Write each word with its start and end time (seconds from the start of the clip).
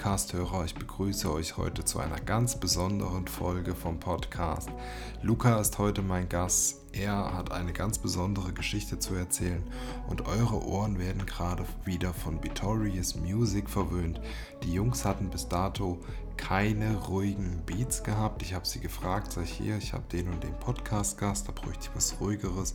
Podcast-Hörer, 0.00 0.64
ich 0.64 0.74
begrüße 0.74 1.30
euch 1.30 1.58
heute 1.58 1.84
zu 1.84 1.98
einer 1.98 2.18
ganz 2.18 2.58
besonderen 2.58 3.26
Folge 3.26 3.74
vom 3.74 4.00
Podcast. 4.00 4.70
Luca 5.20 5.60
ist 5.60 5.76
heute 5.76 6.00
mein 6.00 6.26
Gast. 6.26 6.86
Er 6.92 7.34
hat 7.34 7.52
eine 7.52 7.74
ganz 7.74 7.98
besondere 7.98 8.54
Geschichte 8.54 8.98
zu 8.98 9.12
erzählen 9.12 9.62
und 10.08 10.26
eure 10.26 10.64
Ohren 10.64 10.98
werden 10.98 11.26
gerade 11.26 11.66
wieder 11.84 12.14
von 12.14 12.42
Victorious 12.42 13.14
Music 13.14 13.68
verwöhnt. 13.68 14.22
Die 14.62 14.72
Jungs 14.72 15.04
hatten 15.04 15.28
bis 15.28 15.48
dato 15.48 16.00
keine 16.50 16.96
ruhigen 16.96 17.62
Beats 17.64 18.02
gehabt. 18.02 18.42
Ich 18.42 18.54
habe 18.54 18.66
sie 18.66 18.80
gefragt, 18.80 19.30
sag 19.30 19.44
ich 19.44 19.52
hier, 19.52 19.76
ich 19.76 19.92
habe 19.92 20.02
den 20.10 20.26
und 20.30 20.42
den 20.42 20.58
Podcast-Gast, 20.58 21.46
da 21.46 21.52
bräuchte 21.52 21.84
ich 21.84 21.94
was 21.94 22.20
ruhigeres. 22.20 22.74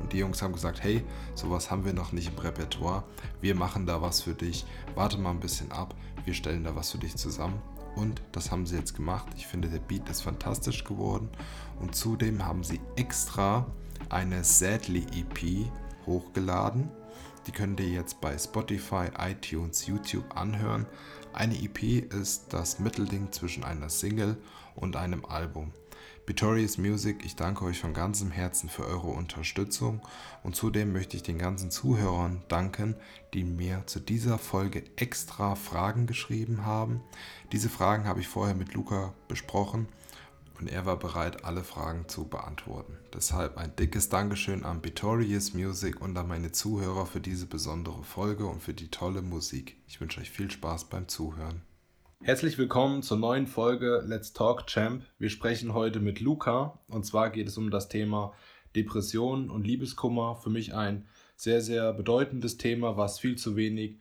Und 0.00 0.12
die 0.12 0.18
Jungs 0.18 0.42
haben 0.42 0.52
gesagt, 0.52 0.82
hey, 0.82 1.04
sowas 1.36 1.70
haben 1.70 1.84
wir 1.84 1.92
noch 1.92 2.10
nicht 2.10 2.32
im 2.32 2.38
Repertoire. 2.38 3.04
Wir 3.40 3.54
machen 3.54 3.86
da 3.86 4.02
was 4.02 4.22
für 4.22 4.34
dich. 4.34 4.66
Warte 4.96 5.18
mal 5.18 5.30
ein 5.30 5.38
bisschen 5.38 5.70
ab. 5.70 5.94
Wir 6.24 6.34
stellen 6.34 6.64
da 6.64 6.74
was 6.74 6.90
für 6.90 6.98
dich 6.98 7.14
zusammen. 7.14 7.62
Und 7.94 8.20
das 8.32 8.50
haben 8.50 8.66
sie 8.66 8.74
jetzt 8.74 8.96
gemacht. 8.96 9.28
Ich 9.36 9.46
finde, 9.46 9.68
der 9.68 9.78
Beat 9.78 10.08
ist 10.08 10.22
fantastisch 10.22 10.82
geworden. 10.82 11.28
Und 11.78 11.94
zudem 11.94 12.44
haben 12.44 12.64
sie 12.64 12.80
extra 12.96 13.66
eine 14.08 14.42
Sadly 14.42 15.06
EP 15.14 15.70
hochgeladen. 16.06 16.90
Die 17.46 17.52
könnt 17.52 17.80
ihr 17.80 17.88
jetzt 17.88 18.20
bei 18.20 18.38
Spotify, 18.38 19.08
iTunes, 19.18 19.86
YouTube 19.86 20.36
anhören. 20.36 20.86
Eine 21.32 21.54
EP 21.60 21.82
ist 22.12 22.52
das 22.52 22.78
Mittelding 22.78 23.32
zwischen 23.32 23.64
einer 23.64 23.88
Single 23.88 24.36
und 24.76 24.96
einem 24.96 25.24
Album. 25.24 25.72
Victorious 26.24 26.78
Music, 26.78 27.24
ich 27.24 27.34
danke 27.34 27.64
euch 27.64 27.80
von 27.80 27.94
ganzem 27.94 28.30
Herzen 28.30 28.68
für 28.68 28.86
eure 28.86 29.08
Unterstützung 29.08 30.00
und 30.44 30.54
zudem 30.54 30.92
möchte 30.92 31.16
ich 31.16 31.24
den 31.24 31.36
ganzen 31.36 31.72
Zuhörern 31.72 32.44
danken, 32.46 32.94
die 33.34 33.42
mir 33.42 33.82
zu 33.86 33.98
dieser 33.98 34.38
Folge 34.38 34.84
extra 34.94 35.56
Fragen 35.56 36.06
geschrieben 36.06 36.64
haben. 36.64 37.00
Diese 37.50 37.68
Fragen 37.68 38.04
habe 38.04 38.20
ich 38.20 38.28
vorher 38.28 38.54
mit 38.54 38.72
Luca 38.72 39.14
besprochen 39.26 39.88
und 40.62 40.68
er 40.68 40.86
war 40.86 40.96
bereit, 40.96 41.44
alle 41.44 41.64
Fragen 41.64 42.08
zu 42.08 42.28
beantworten. 42.28 42.96
Deshalb 43.12 43.58
ein 43.58 43.74
dickes 43.74 44.10
Dankeschön 44.10 44.62
an 44.62 44.84
Victorious 44.84 45.54
Music 45.54 46.00
und 46.00 46.16
an 46.16 46.28
meine 46.28 46.52
Zuhörer 46.52 47.04
für 47.04 47.18
diese 47.18 47.46
besondere 47.46 48.04
Folge 48.04 48.46
und 48.46 48.62
für 48.62 48.72
die 48.72 48.86
tolle 48.86 49.22
Musik. 49.22 49.76
Ich 49.88 50.00
wünsche 50.00 50.20
euch 50.20 50.30
viel 50.30 50.52
Spaß 50.52 50.84
beim 50.84 51.08
Zuhören. 51.08 51.62
Herzlich 52.22 52.58
willkommen 52.58 53.02
zur 53.02 53.18
neuen 53.18 53.48
Folge 53.48 54.04
Let's 54.06 54.34
Talk 54.34 54.68
Champ. 54.68 55.02
Wir 55.18 55.30
sprechen 55.30 55.74
heute 55.74 55.98
mit 55.98 56.20
Luca 56.20 56.78
und 56.86 57.04
zwar 57.04 57.30
geht 57.30 57.48
es 57.48 57.58
um 57.58 57.72
das 57.72 57.88
Thema 57.88 58.32
Depression 58.76 59.50
und 59.50 59.66
Liebeskummer. 59.66 60.36
Für 60.36 60.50
mich 60.50 60.76
ein 60.76 61.08
sehr, 61.34 61.60
sehr 61.60 61.92
bedeutendes 61.92 62.56
Thema, 62.56 62.96
was 62.96 63.18
viel 63.18 63.34
zu 63.34 63.56
wenig 63.56 63.96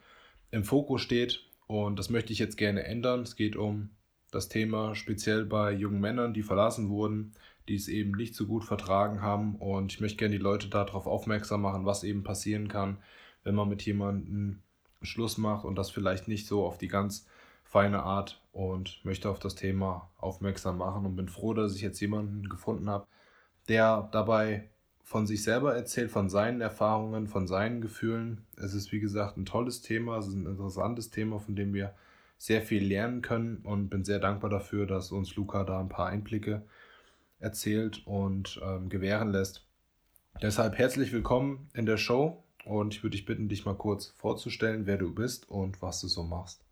im 0.51 0.63
Fokus 0.63 1.01
steht 1.01 1.43
und 1.65 1.97
das 1.97 2.11
möchte 2.11 2.31
ich 2.31 2.37
jetzt 2.37 2.57
gerne 2.57 2.83
ändern. 2.83 3.21
Es 3.21 3.35
geht 3.35 3.55
um 3.55 3.89
das 4.31 4.49
Thema 4.49 4.95
speziell 4.95 5.45
bei 5.45 5.71
jungen 5.71 5.99
Männern, 5.99 6.33
die 6.33 6.43
verlassen 6.43 6.89
wurden, 6.89 7.33
die 7.67 7.75
es 7.75 7.87
eben 7.87 8.11
nicht 8.11 8.33
so 8.33 8.47
gut 8.47 8.63
vertragen 8.63 9.21
haben. 9.21 9.55
Und 9.55 9.93
ich 9.93 10.01
möchte 10.01 10.17
gerne 10.17 10.37
die 10.37 10.41
Leute 10.41 10.69
darauf 10.69 11.05
aufmerksam 11.05 11.61
machen, 11.61 11.85
was 11.85 12.03
eben 12.03 12.23
passieren 12.23 12.67
kann, 12.67 12.97
wenn 13.43 13.55
man 13.55 13.69
mit 13.69 13.83
jemandem 13.83 14.59
Schluss 15.01 15.37
macht 15.37 15.65
und 15.65 15.75
das 15.75 15.89
vielleicht 15.89 16.27
nicht 16.27 16.47
so 16.47 16.65
auf 16.65 16.77
die 16.77 16.87
ganz 16.87 17.27
feine 17.63 18.03
Art 18.03 18.41
und 18.51 19.03
möchte 19.03 19.29
auf 19.29 19.39
das 19.39 19.55
Thema 19.55 20.09
aufmerksam 20.17 20.77
machen 20.77 21.05
und 21.05 21.15
bin 21.15 21.29
froh, 21.29 21.53
dass 21.53 21.75
ich 21.75 21.81
jetzt 21.81 21.99
jemanden 21.99 22.49
gefunden 22.49 22.89
habe, 22.89 23.07
der 23.67 24.09
dabei 24.11 24.69
von 25.03 25.25
sich 25.27 25.43
selber 25.43 25.75
erzählt, 25.75 26.11
von 26.11 26.29
seinen 26.29 26.61
Erfahrungen, 26.61 27.27
von 27.27 27.47
seinen 27.47 27.81
Gefühlen. 27.81 28.45
Es 28.57 28.73
ist 28.73 28.91
wie 28.91 28.99
gesagt 28.99 29.37
ein 29.37 29.45
tolles 29.45 29.81
Thema, 29.81 30.17
es 30.17 30.27
ist 30.27 30.35
ein 30.35 30.45
interessantes 30.45 31.09
Thema, 31.09 31.39
von 31.39 31.55
dem 31.55 31.73
wir 31.73 31.93
sehr 32.41 32.63
viel 32.63 32.83
lernen 32.83 33.21
können 33.21 33.57
und 33.57 33.89
bin 33.89 34.03
sehr 34.03 34.17
dankbar 34.17 34.49
dafür, 34.49 34.87
dass 34.87 35.11
uns 35.11 35.35
Luca 35.35 35.63
da 35.63 35.79
ein 35.79 35.89
paar 35.89 36.07
Einblicke 36.07 36.63
erzählt 37.37 38.01
und 38.07 38.59
ähm, 38.63 38.89
gewähren 38.89 39.31
lässt. 39.31 39.67
Deshalb 40.41 40.75
herzlich 40.75 41.11
willkommen 41.11 41.69
in 41.75 41.85
der 41.85 41.97
Show 41.97 42.43
und 42.65 42.95
ich 42.95 43.03
würde 43.03 43.15
dich 43.15 43.27
bitten, 43.27 43.47
dich 43.47 43.63
mal 43.67 43.75
kurz 43.75 44.07
vorzustellen, 44.07 44.87
wer 44.87 44.97
du 44.97 45.13
bist 45.13 45.51
und 45.51 45.83
was 45.83 46.01
du 46.01 46.07
so 46.07 46.23
machst. 46.23 46.65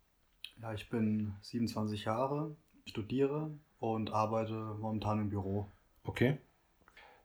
Ja, 0.60 0.74
ich 0.74 0.90
bin 0.90 1.34
27 1.42 2.04
Jahre, 2.04 2.56
studiere 2.84 3.52
und 3.78 4.10
arbeite 4.12 4.74
momentan 4.80 5.20
im 5.20 5.30
Büro. 5.30 5.68
Okay. 6.02 6.38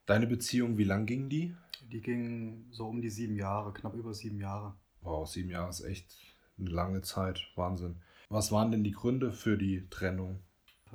Deine 0.06 0.28
Beziehung, 0.28 0.78
wie 0.78 0.84
lang 0.84 1.04
ging 1.06 1.28
die? 1.28 1.52
Die 1.90 2.00
ging 2.00 2.64
so 2.70 2.86
um 2.86 3.02
die 3.02 3.10
sieben 3.10 3.34
Jahre, 3.34 3.72
knapp 3.72 3.94
über 3.94 4.14
sieben 4.14 4.38
Jahre. 4.38 4.72
Wow, 5.00 5.28
sieben 5.28 5.50
Jahre 5.50 5.70
ist 5.70 5.80
echt 5.80 6.16
eine 6.60 6.70
lange 6.70 7.02
Zeit. 7.02 7.40
Wahnsinn. 7.56 7.96
Was 8.28 8.50
waren 8.50 8.70
denn 8.70 8.84
die 8.84 8.92
Gründe 8.92 9.32
für 9.32 9.56
die 9.56 9.88
Trennung? 9.88 10.40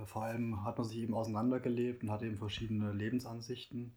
Vor 0.06 0.24
allem 0.24 0.64
hat 0.64 0.78
man 0.78 0.88
sich 0.88 0.98
eben 0.98 1.14
auseinandergelebt 1.14 2.04
und 2.04 2.12
hatte 2.12 2.26
eben 2.26 2.38
verschiedene 2.38 2.92
Lebensansichten 2.92 3.94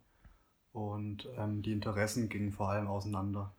und 0.71 1.27
ähm, 1.37 1.61
die 1.61 1.71
Interessen 1.71 2.29
gingen 2.29 2.51
vor 2.51 2.69
allem 2.69 2.87
auseinander. 2.87 3.53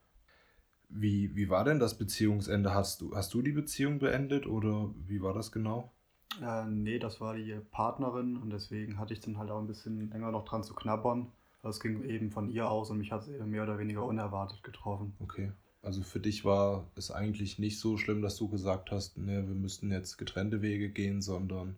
Wie, 0.89 1.35
wie 1.35 1.49
war 1.49 1.65
denn 1.65 1.79
das 1.79 1.99
Beziehungsende? 1.99 2.73
Hast 2.73 3.01
du, 3.01 3.15
hast 3.15 3.35
du 3.35 3.43
die 3.43 3.53
Beziehung 3.53 3.99
beendet 3.99 4.47
oder 4.47 4.91
wie 5.07 5.21
war 5.21 5.35
das 5.35 5.51
genau? 5.51 5.93
Äh, 6.41 6.67
nee, 6.67 6.99
das 6.99 7.21
war 7.21 7.35
die 7.35 7.59
Partnerin 7.71 8.37
und 8.37 8.51
deswegen 8.51 8.99
hatte 8.99 9.13
ich 9.13 9.21
dann 9.21 9.39
halt 9.39 9.51
auch 9.51 9.59
ein 9.59 9.67
bisschen 9.67 10.11
länger 10.11 10.31
noch 10.31 10.45
dran 10.45 10.63
zu 10.63 10.75
knabbern. 10.75 11.33
Das 11.63 11.81
ging 11.81 12.05
eben 12.05 12.31
von 12.31 12.49
ihr 12.49 12.71
aus 12.71 12.91
und 12.91 12.99
mich 12.99 13.11
hat 13.11 13.27
es 13.27 13.45
mehr 13.45 13.65
oder 13.65 13.79
weniger 13.79 14.05
unerwartet 14.05 14.63
getroffen. 14.63 15.15
Okay. 15.19 15.53
Also 15.87 16.03
für 16.03 16.19
dich 16.19 16.45
war 16.45 16.85
es 16.97 17.13
eigentlich 17.13 17.61
nicht 17.61 17.79
so 17.79 17.97
schlimm, 17.97 18.21
dass 18.21 18.35
du 18.37 18.49
gesagt 18.49 18.91
hast, 18.91 19.17
ne, 19.19 19.47
wir 19.47 19.55
müssten 19.55 19.93
jetzt 19.93 20.17
getrennte 20.17 20.61
Wege 20.61 20.91
gehen, 20.91 21.23
sondern 21.23 21.77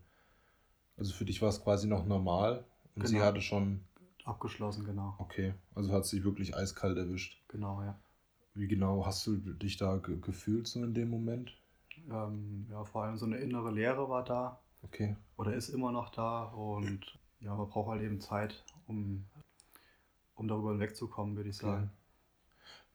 also 0.96 1.12
für 1.12 1.26
dich 1.26 1.42
war 1.42 1.50
es 1.50 1.62
quasi 1.62 1.86
noch 1.86 2.06
normal 2.06 2.64
und 2.94 3.04
genau. 3.04 3.06
sie 3.06 3.20
hatte 3.20 3.42
schon 3.42 3.82
abgeschlossen, 4.24 4.86
genau. 4.86 5.14
Okay, 5.18 5.52
also 5.74 5.92
hat 5.92 6.06
sie 6.06 6.24
wirklich 6.24 6.56
eiskalt 6.56 6.96
erwischt. 6.96 7.38
Genau, 7.48 7.82
ja. 7.82 7.98
Wie 8.54 8.66
genau 8.66 9.04
hast 9.04 9.26
du 9.26 9.36
dich 9.36 9.76
da 9.76 9.98
ge 9.98 10.18
gefühlt 10.22 10.68
so 10.68 10.82
in 10.82 10.94
dem 10.94 11.10
Moment? 11.10 11.52
Ähm, 12.10 12.66
ja, 12.70 12.84
vor 12.84 13.04
allem 13.04 13.18
so 13.18 13.26
eine 13.26 13.36
innere 13.36 13.70
Leere 13.70 14.08
war 14.08 14.24
da. 14.24 14.58
Okay. 14.80 15.16
Oder 15.36 15.52
ist 15.52 15.68
immer 15.68 15.92
noch 15.92 16.08
da 16.08 16.44
und 16.44 17.18
ja, 17.40 17.54
man 17.54 17.68
braucht 17.68 17.90
halt 17.90 18.00
eben 18.00 18.22
Zeit, 18.22 18.64
um, 18.86 19.26
um 20.34 20.48
darüber 20.48 20.70
hinwegzukommen, 20.70 21.36
würde 21.36 21.50
ich 21.50 21.58
sagen. 21.58 21.90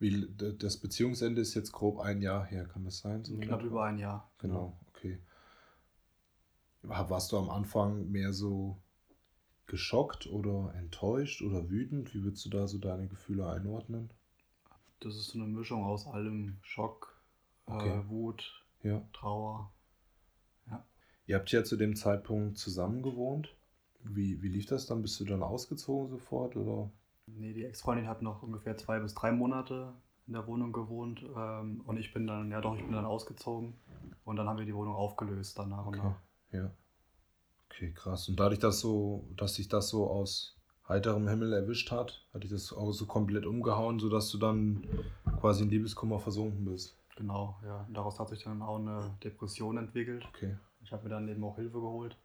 Wie, 0.04 0.28
das 0.36 0.76
Beziehungsende 0.76 1.40
ist 1.40 1.54
jetzt 1.54 1.72
grob 1.72 1.98
ein 1.98 2.20
Jahr 2.20 2.44
her, 2.44 2.66
kann 2.66 2.84
das 2.84 2.98
sein? 2.98 3.24
So 3.24 3.38
Knapp 3.38 3.62
über 3.62 3.84
ein 3.84 3.96
Jahr. 3.96 4.30
Genau, 4.36 4.76
okay. 4.88 5.18
Warst 6.82 7.32
du 7.32 7.38
am 7.38 7.48
Anfang 7.48 8.10
mehr 8.10 8.34
so 8.34 8.76
geschockt 9.64 10.26
oder 10.26 10.74
enttäuscht 10.74 11.40
oder 11.40 11.70
wütend? 11.70 12.14
Wie 12.14 12.22
würdest 12.22 12.44
du 12.44 12.50
da 12.50 12.68
so 12.68 12.76
deine 12.76 13.08
Gefühle 13.08 13.48
einordnen? 13.48 14.10
Das 15.00 15.16
ist 15.16 15.28
so 15.28 15.38
eine 15.38 15.48
Mischung 15.48 15.82
aus 15.84 16.06
allem 16.06 16.58
Schock, 16.60 17.18
äh, 17.66 17.72
okay. 17.72 17.88
äh, 17.88 18.08
Wut, 18.10 18.62
ja. 18.82 19.08
Trauer. 19.14 19.72
Ja. 20.66 20.84
Ihr 21.26 21.36
habt 21.36 21.50
ja 21.50 21.64
zu 21.64 21.76
dem 21.76 21.96
Zeitpunkt 21.96 22.58
zusammen 22.58 23.02
gewohnt. 23.02 23.56
Wie, 24.02 24.42
wie 24.42 24.48
lief 24.48 24.66
das 24.66 24.84
dann? 24.84 25.00
Bist 25.00 25.18
du 25.18 25.24
dann 25.24 25.42
ausgezogen 25.42 26.10
sofort 26.10 26.56
oder 26.56 26.90
Nee, 27.26 27.52
die 27.54 27.64
Ex-Freundin 27.64 28.08
hat 28.08 28.22
noch 28.22 28.42
ungefähr 28.42 28.76
zwei 28.76 29.00
bis 29.00 29.14
drei 29.14 29.32
Monate 29.32 29.94
in 30.26 30.34
der 30.34 30.46
Wohnung 30.46 30.72
gewohnt 30.72 31.24
ähm, 31.36 31.82
und 31.86 31.96
ich 31.98 32.12
bin 32.12 32.26
dann, 32.26 32.50
ja 32.50 32.60
doch, 32.60 32.76
ich 32.76 32.82
bin 32.82 32.92
dann 32.92 33.04
ausgezogen 33.04 33.74
und 34.24 34.36
dann 34.36 34.48
haben 34.48 34.58
wir 34.58 34.64
die 34.64 34.74
Wohnung 34.74 34.94
aufgelöst 34.94 35.58
dann 35.58 35.70
nach 35.70 35.86
und 35.86 35.98
okay. 35.98 36.06
nach. 36.06 36.16
Ja. 36.52 36.70
Okay, 37.68 37.92
krass. 37.92 38.28
Und 38.28 38.38
dadurch, 38.38 38.60
dass 38.60 38.80
so, 38.80 39.28
dass 39.36 39.54
sich 39.54 39.68
das 39.68 39.88
so 39.88 40.08
aus 40.08 40.56
heiterem 40.88 41.28
Himmel 41.28 41.52
erwischt 41.52 41.90
hat, 41.90 42.26
hat 42.32 42.42
dich 42.42 42.50
das 42.50 42.72
auch 42.72 42.92
so 42.92 43.06
komplett 43.06 43.46
umgehauen, 43.46 43.98
sodass 43.98 44.30
du 44.30 44.38
dann 44.38 44.86
quasi 45.40 45.64
in 45.64 45.70
Liebeskummer 45.70 46.20
versunken 46.20 46.64
bist. 46.64 46.96
Genau, 47.16 47.58
ja. 47.64 47.84
Und 47.86 47.94
daraus 47.94 48.18
hat 48.18 48.28
sich 48.28 48.44
dann 48.44 48.62
auch 48.62 48.78
eine 48.78 49.16
Depression 49.22 49.76
entwickelt. 49.76 50.24
Okay. 50.34 50.56
Ich 50.82 50.92
habe 50.92 51.04
mir 51.04 51.10
dann 51.10 51.28
eben 51.28 51.42
auch 51.42 51.56
Hilfe 51.56 51.80
geholt 51.80 52.16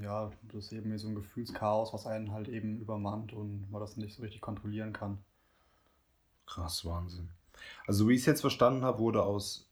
ja, 0.00 0.30
das 0.52 0.66
ist 0.66 0.72
eben 0.72 0.96
so 0.98 1.08
ein 1.08 1.14
Gefühlschaos, 1.14 1.92
was 1.92 2.06
einen 2.06 2.32
halt 2.32 2.48
eben 2.48 2.78
übermannt 2.78 3.32
und 3.32 3.70
man 3.70 3.80
das 3.80 3.96
nicht 3.96 4.14
so 4.14 4.22
richtig 4.22 4.40
kontrollieren 4.40 4.92
kann. 4.92 5.18
Krass, 6.46 6.84
Wahnsinn. 6.84 7.28
Also 7.86 8.08
wie 8.08 8.14
ich 8.14 8.20
es 8.20 8.26
jetzt 8.26 8.40
verstanden 8.40 8.84
habe, 8.84 8.98
wurde 8.98 9.22
aus 9.22 9.68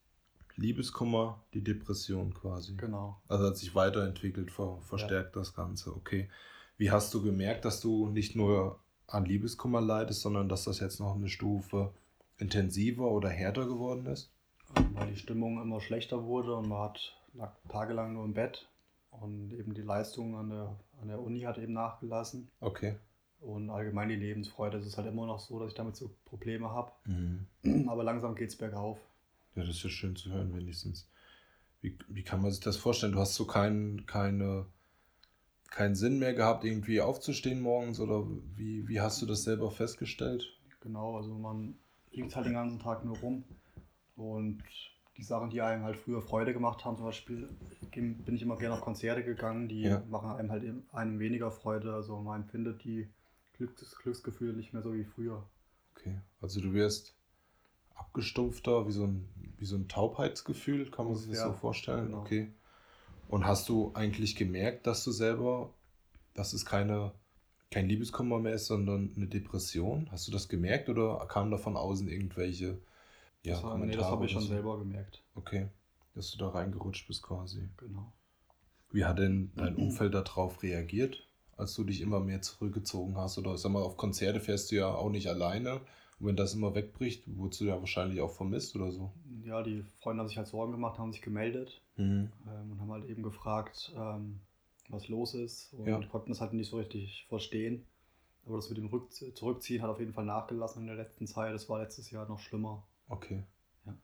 Liebeskummer 0.57 1.41
die 1.55 1.63
Depression 1.63 2.35
quasi. 2.35 2.75
Genau. 2.77 3.21
Also 3.29 3.47
hat 3.47 3.57
sich 3.57 3.75
weiterentwickelt, 3.75 4.51
ver 4.51 4.79
verstärkt 4.81 5.35
ja. 5.35 5.41
das 5.41 5.55
Ganze. 5.55 5.95
Okay. 5.95 6.29
Wie 6.77 6.91
hast 6.91 7.13
du 7.15 7.23
gemerkt, 7.23 7.65
dass 7.65 7.81
du 7.81 8.09
nicht 8.09 8.37
nur 8.37 8.79
an 9.07 9.25
Liebeskummer 9.25 9.81
leidest, 9.81 10.21
sondern 10.21 10.49
dass 10.49 10.65
das 10.65 10.81
jetzt 10.81 11.01
noch 11.01 11.15
eine 11.15 11.29
Stufe 11.29 11.93
intensiver 12.39 13.11
oder 13.11 13.29
härter 13.29 13.67
geworden 13.67 14.07
ist? 14.07 14.31
Weil 14.93 15.13
die 15.13 15.19
Stimmung 15.19 15.61
immer 15.63 15.81
schlechter 15.81 16.25
wurde 16.25 16.55
und 16.55 16.69
man 16.69 16.83
hat 16.83 17.15
lag 17.35 17.53
tagelang 17.69 18.15
nur 18.15 18.25
im 18.25 18.35
Bett 18.35 18.69
und 19.11 19.53
eben 19.53 19.75
die 19.75 19.83
Leistung 19.83 20.37
an 20.37 20.51
der, 20.51 20.79
an 21.01 21.09
der 21.09 21.21
Uni 21.21 21.41
hat 21.43 21.59
eben 21.59 21.73
nachgelassen. 21.73 22.51
Okay. 22.61 22.97
Und 23.41 23.71
allgemein 23.71 24.09
die 24.09 24.17
Lebensfreude. 24.17 24.79
Es 24.79 24.87
ist 24.87 24.97
halt 24.97 25.07
immer 25.07 25.27
noch 25.27 25.39
so, 25.39 25.59
dass 25.61 25.69
ich 25.69 25.75
damit 25.75 25.97
so 25.97 26.11
Probleme 26.25 26.71
habe. 26.71 26.93
Mhm. 27.05 27.89
Aber 27.89 28.03
langsam 28.03 28.35
geht 28.35 28.51
es 28.51 28.57
bergauf. 28.57 28.99
Ja, 29.55 29.63
das 29.63 29.77
ist 29.77 29.83
ja 29.85 29.91
schön 29.91 30.17
zu 30.17 30.31
hören, 30.31 30.55
wenigstens. 30.55 31.09
Wie, 31.81 31.97
wie 32.09 32.25
kann 32.25 32.43
man 32.43 32.51
sich 32.51 32.61
das 32.61 32.77
vorstellen? 32.77 33.13
Du 33.13 33.21
hast 33.21 33.35
so 33.35 33.47
kein, 33.47 34.05
keine, 34.07 34.67
keinen 35.71 35.95
Sinn 35.95 36.19
mehr 36.19 36.35
gehabt, 36.35 36.65
irgendwie 36.65 37.01
aufzustehen 37.01 37.61
morgens 37.61 38.01
oder 38.01 38.27
wie, 38.57 38.89
wie 38.89 39.01
hast 39.01 39.23
du 39.23 39.27
das 39.27 39.45
selber 39.45 39.71
festgestellt? 39.71 40.45
Genau, 40.81 41.17
also 41.17 41.35
man 41.35 41.77
liegt 42.11 42.35
halt 42.35 42.47
den 42.47 42.55
ganzen 42.55 42.81
Tag 42.81 43.05
nur 43.05 43.17
rum 43.19 43.45
und 44.17 44.63
die 45.19 45.25
Sachen, 45.25 45.51
die 45.51 45.61
einem 45.61 45.83
halt 45.83 45.97
früher 45.97 46.23
Freude 46.23 46.53
gemacht 46.53 46.85
haben, 46.85 46.97
zum 46.97 47.05
Beispiel 47.05 47.49
bin 47.91 48.35
ich 48.35 48.43
immer 48.43 48.57
gerne 48.57 48.77
auf 48.77 48.81
Konzerte 48.81 49.25
gegangen, 49.25 49.69
die 49.69 49.83
ja. 49.83 50.03
machen 50.09 50.31
einem 50.31 50.51
halt 50.51 50.65
einem 50.93 51.19
weniger 51.19 51.51
Freude, 51.51 51.93
also 51.93 52.21
man 52.21 52.43
empfindet 52.43 52.85
die 52.85 53.09
Glücks 53.57 53.97
Glücksgefühle 54.01 54.53
nicht 54.53 54.73
mehr 54.73 54.83
so 54.83 54.95
wie 54.95 55.03
früher. 55.05 55.45
Okay, 55.97 56.21
also 56.41 56.61
du 56.61 56.73
wirst 56.73 57.17
abgestumpfter, 57.97 58.87
wie 58.87 58.93
so 58.93 59.05
ein, 59.05 59.29
wie 59.59 59.65
so 59.65 59.75
ein 59.75 59.89
Taubheitsgefühl, 59.89 60.89
kann 60.93 61.07
man 61.07 61.17
sich 61.17 61.31
das 61.31 61.41
ja, 61.41 61.47
so 61.49 61.53
vorstellen? 61.53 62.07
Genau. 62.07 62.21
Okay. 62.21 62.53
Und 63.27 63.45
hast 63.45 63.69
du 63.69 63.91
eigentlich 63.95 64.37
gemerkt, 64.37 64.87
dass 64.87 65.03
du 65.03 65.11
selber, 65.11 65.75
dass 66.35 66.53
es 66.53 66.65
keine, 66.65 67.13
kein 67.73 67.89
Liebeskummer 67.89 68.39
mehr 68.39 68.55
ist, 68.55 68.67
sondern 68.67 69.13
eine 69.17 69.27
Depression? 69.27 70.09
Hast 70.13 70.29
du 70.29 70.33
das 70.33 70.49
gemerkt 70.49 70.89
oder 70.89 71.27
kamen 71.29 71.51
da 71.51 71.59
von 71.59 71.77
außen 71.77 72.09
irgendwelche 72.09 72.79
ja, 73.45 73.55
das, 73.55 73.63
war, 73.63 73.79
nee, 73.79 73.97
das 73.97 74.05
habe 74.05 74.27
ich 74.27 74.33
schon 74.33 74.43
so? 74.43 74.49
selber 74.49 74.79
gemerkt. 74.79 75.23
Okay, 75.35 75.69
dass 76.15 76.31
du 76.31 76.39
da 76.39 76.49
reingerutscht 76.49 77.07
bist 77.07 77.23
quasi. 77.23 77.69
Genau. 77.77 78.13
Wie 78.91 79.05
hat 79.05 79.19
denn 79.19 79.53
dein 79.55 79.77
Umfeld 79.77 80.15
darauf 80.15 80.63
reagiert, 80.63 81.27
als 81.57 81.75
du 81.75 81.85
dich 81.85 82.01
immer 82.01 82.21
mehr 82.21 82.41
zurückgezogen 82.41 83.17
hast? 83.17 83.39
Oder 83.39 83.57
sag 83.59 83.73
mal, 83.73 83.83
auf 83.83 83.97
Konzerte 83.97 84.41
fährst 84.41 84.71
du 84.71 84.77
ja 84.77 84.89
auch 84.89 85.11
nicht 85.11 85.29
alleine. 85.29 85.81
Und 86.19 86.27
wenn 86.27 86.37
das 86.37 86.55
immer 86.55 86.75
wegbricht, 86.75 87.25
wurdest 87.37 87.61
du 87.61 87.67
ja 87.67 87.79
wahrscheinlich 87.79 88.21
auch 88.21 88.33
vermisst 88.33 88.75
oder 88.75 88.91
so. 88.91 89.13
Ja, 89.45 89.63
die 89.63 89.85
Freunde 90.01 90.21
haben 90.21 90.29
sich 90.29 90.39
halt 90.39 90.49
Sorgen 90.49 90.73
gemacht, 90.73 90.99
haben 90.99 91.13
sich 91.13 91.23
gemeldet 91.23 91.81
mhm. 91.97 92.33
ähm, 92.47 92.73
und 92.73 92.81
haben 92.81 92.91
halt 92.91 93.05
eben 93.05 93.23
gefragt, 93.23 93.93
ähm, 93.97 94.41
was 94.89 95.09
los 95.09 95.35
ist 95.35 95.75
und 95.75 95.87
ja. 95.87 96.01
konnten 96.07 96.31
das 96.31 96.41
halt 96.41 96.55
nicht 96.55 96.71
so 96.71 96.79
richtig 96.79 97.27
verstehen. 97.29 97.85
Aber 98.47 98.57
das 98.57 98.71
mit 98.71 98.79
dem 98.79 98.87
Rück 98.87 99.13
Zurückziehen 99.13 99.83
hat 99.83 99.91
auf 99.91 100.01
jeden 100.01 100.15
Fall 100.15 100.25
nachgelassen 100.25 100.81
in 100.81 100.87
der 100.87 100.97
letzten 100.97 101.27
Zeit. 101.27 101.53
Das 101.53 101.69
war 101.69 101.81
letztes 101.81 102.11
Jahr 102.11 102.27
noch 102.27 102.39
schlimmer. 102.39 102.83
Okay. 103.09 103.45
Ja. 103.87 103.95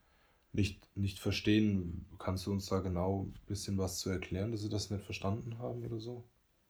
Nicht, 0.52 0.88
nicht 0.96 1.18
verstehen, 1.18 2.06
kannst 2.18 2.46
du 2.46 2.52
uns 2.52 2.66
da 2.66 2.80
genau 2.80 3.24
ein 3.24 3.34
bisschen 3.46 3.78
was 3.78 3.98
zu 3.98 4.10
erklären, 4.10 4.52
dass 4.52 4.62
sie 4.62 4.68
das 4.68 4.90
nicht 4.90 5.04
verstanden 5.04 5.58
haben 5.58 5.84
oder 5.84 6.00
so? 6.00 6.24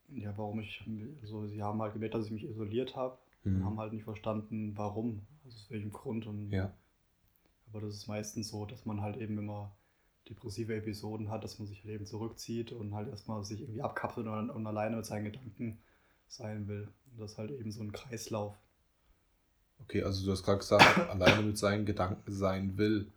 Ja, 0.08 0.36
warum 0.36 0.60
ich, 0.60 0.84
also 1.22 1.46
sie 1.46 1.62
haben 1.62 1.80
halt 1.80 1.94
gemerkt, 1.94 2.14
dass 2.14 2.26
ich 2.26 2.32
mich 2.32 2.44
isoliert 2.44 2.94
habe 2.94 3.18
mhm. 3.44 3.56
und 3.56 3.64
haben 3.64 3.80
halt 3.80 3.92
nicht 3.92 4.04
verstanden, 4.04 4.76
warum, 4.76 5.22
also 5.44 5.56
aus 5.56 5.70
welchem 5.70 5.92
Grund. 5.92 6.26
Und, 6.26 6.50
ja. 6.50 6.72
Aber 7.68 7.80
das 7.80 7.94
ist 7.94 8.06
meistens 8.06 8.48
so, 8.48 8.66
dass 8.66 8.84
man 8.84 9.00
halt 9.00 9.16
eben 9.16 9.38
immer 9.38 9.74
depressive 10.28 10.74
Episoden 10.74 11.30
hat, 11.30 11.44
dass 11.44 11.58
man 11.58 11.68
sich 11.68 11.84
halt 11.84 11.94
eben 11.94 12.06
zurückzieht 12.06 12.72
und 12.72 12.94
halt 12.94 13.08
erstmal 13.08 13.44
sich 13.44 13.60
irgendwie 13.60 13.82
abkapselt 13.82 14.26
und, 14.26 14.50
und 14.50 14.66
alleine 14.66 14.96
mit 14.96 15.04
seinen 15.04 15.24
Gedanken 15.24 15.78
sein 16.28 16.66
will. 16.66 16.88
Und 17.10 17.20
das 17.20 17.32
ist 17.32 17.38
halt 17.38 17.50
eben 17.50 17.70
so 17.70 17.82
ein 17.82 17.92
Kreislauf. 17.92 18.56
Okay, 19.82 20.02
also 20.02 20.24
du 20.24 20.32
hast 20.32 20.42
gerade 20.42 20.58
gesagt, 20.58 21.10
alleine 21.10 21.42
mit 21.42 21.58
seinen 21.58 21.84
Gedanken 21.84 22.32
sein 22.32 22.78
will. 22.78 23.12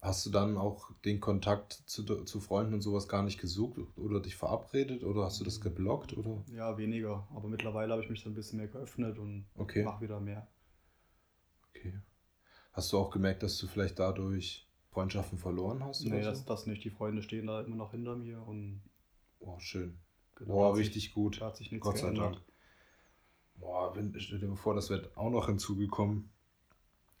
Hast 0.00 0.24
du 0.26 0.30
dann 0.30 0.56
auch 0.56 0.92
den 1.04 1.18
Kontakt 1.18 1.72
zu, 1.86 2.04
zu 2.04 2.40
Freunden 2.40 2.74
und 2.74 2.82
sowas 2.82 3.08
gar 3.08 3.24
nicht 3.24 3.40
gesucht 3.40 3.80
oder 3.96 4.20
dich 4.20 4.36
verabredet 4.36 5.02
oder 5.02 5.24
hast 5.24 5.40
du 5.40 5.44
das 5.44 5.60
geblockt? 5.60 6.16
Oder? 6.16 6.44
Ja, 6.52 6.78
weniger. 6.78 7.26
Aber 7.34 7.48
mittlerweile 7.48 7.92
habe 7.92 8.02
ich 8.02 8.08
mich 8.08 8.22
dann 8.22 8.32
ein 8.32 8.36
bisschen 8.36 8.58
mehr 8.58 8.68
geöffnet 8.68 9.18
und 9.18 9.46
okay. 9.56 9.82
mache 9.82 10.02
wieder 10.02 10.20
mehr. 10.20 10.46
Okay. 11.70 12.00
Hast 12.72 12.92
du 12.92 12.98
auch 12.98 13.10
gemerkt, 13.10 13.42
dass 13.42 13.58
du 13.58 13.66
vielleicht 13.66 13.98
dadurch 13.98 14.68
Freundschaften 14.92 15.36
verloren 15.36 15.82
hast? 15.82 16.04
Nee, 16.04 16.22
so? 16.22 16.30
das, 16.30 16.44
das 16.44 16.66
nicht. 16.66 16.84
Die 16.84 16.90
Freunde 16.90 17.22
stehen 17.22 17.48
da 17.48 17.60
immer 17.60 17.76
noch 17.76 17.90
hinter 17.90 18.14
mir 18.14 18.40
und. 18.46 18.80
Oh, 19.40 19.58
schön. 19.58 19.98
Genau, 20.36 20.54
oh, 20.54 20.70
richtig 20.70 21.12
gut. 21.12 21.42
Sich 21.54 21.72
nichts 21.72 21.84
Gott 21.84 21.98
sei 21.98 22.10
geändert. 22.10 22.36
Dank. 22.36 22.47
Boah, 23.58 23.94
wenn, 23.96 24.18
stell 24.20 24.38
dir 24.38 24.54
vor, 24.56 24.74
das 24.74 24.90
wird 24.90 25.16
auch 25.16 25.30
noch 25.30 25.46
hinzugekommen. 25.46 26.30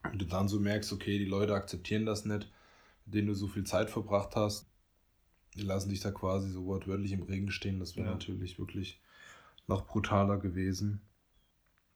Und 0.04 0.20
du 0.20 0.26
dann 0.26 0.48
so 0.48 0.60
merkst, 0.60 0.92
okay, 0.92 1.18
die 1.18 1.24
Leute 1.24 1.54
akzeptieren 1.54 2.06
das 2.06 2.24
nicht, 2.24 2.50
mit 3.04 3.14
denen 3.14 3.28
du 3.28 3.34
so 3.34 3.48
viel 3.48 3.64
Zeit 3.64 3.90
verbracht 3.90 4.36
hast. 4.36 4.70
Die 5.54 5.62
lassen 5.62 5.90
dich 5.90 6.00
da 6.00 6.10
quasi 6.10 6.50
so 6.50 6.66
wortwörtlich 6.66 7.12
im 7.12 7.22
Regen 7.22 7.50
stehen. 7.50 7.80
Das 7.80 7.96
wäre 7.96 8.06
ja. 8.06 8.12
natürlich 8.12 8.58
wirklich 8.58 9.00
noch 9.66 9.86
brutaler 9.86 10.38
gewesen. 10.38 11.00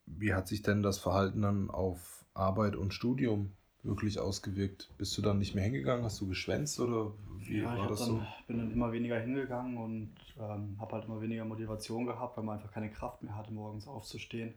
Wie 0.07 0.35
hat 0.35 0.49
sich 0.49 0.63
denn 0.63 0.83
das 0.83 0.99
Verhalten 0.99 1.43
dann 1.43 1.71
auf 1.71 2.25
Arbeit 2.35 2.77
und 2.77 2.93
Studium 2.93 3.53
wirklich 3.83 4.19
ausgewirkt? 4.19 4.91
Bist 4.99 5.17
du 5.19 5.23
dann 5.23 5.39
nicht 5.39 5.55
mehr 5.55 5.65
hingegangen? 5.65 6.05
Hast 6.05 6.21
du 6.21 6.29
geschwänzt 6.29 6.79
oder 6.81 7.13
wie 7.39 7.59
ja, 7.59 7.77
war 7.77 7.89
das 7.89 8.01
dann, 8.01 8.09
so? 8.09 8.23
Ich 8.41 8.47
bin 8.47 8.59
dann 8.59 8.73
immer 8.73 8.93
weniger 8.93 9.19
hingegangen 9.19 9.77
und 9.77 10.13
ähm, 10.39 10.77
habe 10.79 10.93
halt 10.93 11.07
immer 11.07 11.21
weniger 11.21 11.45
Motivation 11.45 12.07
gehabt, 12.07 12.37
weil 12.37 12.45
man 12.45 12.59
einfach 12.59 12.73
keine 12.73 12.91
Kraft 12.91 13.23
mehr 13.23 13.37
hatte, 13.37 13.53
morgens 13.53 13.87
aufzustehen. 13.87 14.55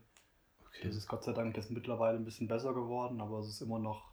Okay. 0.68 0.88
Das 0.88 0.96
ist 0.96 1.08
Gott 1.08 1.24
sei 1.24 1.32
Dank 1.32 1.56
jetzt 1.56 1.70
mittlerweile 1.70 2.18
ein 2.18 2.24
bisschen 2.24 2.48
besser 2.48 2.74
geworden, 2.74 3.20
aber 3.20 3.40
es 3.40 3.48
ist 3.48 3.60
immer 3.62 3.78
noch, 3.78 4.10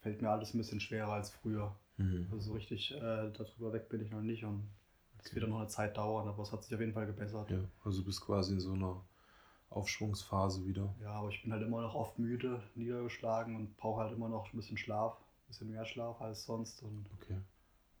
fällt 0.00 0.22
mir 0.22 0.30
alles 0.30 0.54
ein 0.54 0.58
bisschen 0.58 0.80
schwerer 0.80 1.12
als 1.12 1.30
früher. 1.30 1.74
Mhm. 1.96 2.28
Also 2.32 2.48
so 2.48 2.52
richtig 2.54 2.92
äh, 2.92 3.30
darüber 3.30 3.72
weg 3.72 3.88
bin 3.88 4.00
ich 4.00 4.10
noch 4.10 4.22
nicht 4.22 4.44
und 4.44 4.68
es 5.18 5.26
okay. 5.26 5.40
wird 5.40 5.48
noch 5.48 5.58
eine 5.58 5.68
Zeit 5.68 5.96
dauern, 5.96 6.28
aber 6.28 6.42
es 6.42 6.52
hat 6.52 6.64
sich 6.64 6.74
auf 6.74 6.80
jeden 6.80 6.92
Fall 6.92 7.06
gebessert. 7.06 7.50
Ja, 7.50 7.58
also 7.84 8.00
du 8.00 8.06
bist 8.06 8.20
quasi 8.20 8.54
in 8.54 8.60
so 8.60 8.72
einer 8.72 9.00
Aufschwungsphase 9.74 10.64
wieder. 10.66 10.94
Ja, 11.02 11.12
aber 11.12 11.30
ich 11.30 11.42
bin 11.42 11.52
halt 11.52 11.62
immer 11.62 11.82
noch 11.82 11.94
oft 11.94 12.18
müde, 12.18 12.62
niedergeschlagen 12.74 13.56
und 13.56 13.76
brauche 13.76 14.02
halt 14.02 14.12
immer 14.12 14.28
noch 14.28 14.52
ein 14.52 14.56
bisschen 14.56 14.78
Schlaf, 14.78 15.16
ein 15.16 15.48
bisschen 15.48 15.70
mehr 15.70 15.84
Schlaf 15.84 16.20
als 16.20 16.44
sonst. 16.44 16.82
Und 16.82 17.06
okay, 17.14 17.38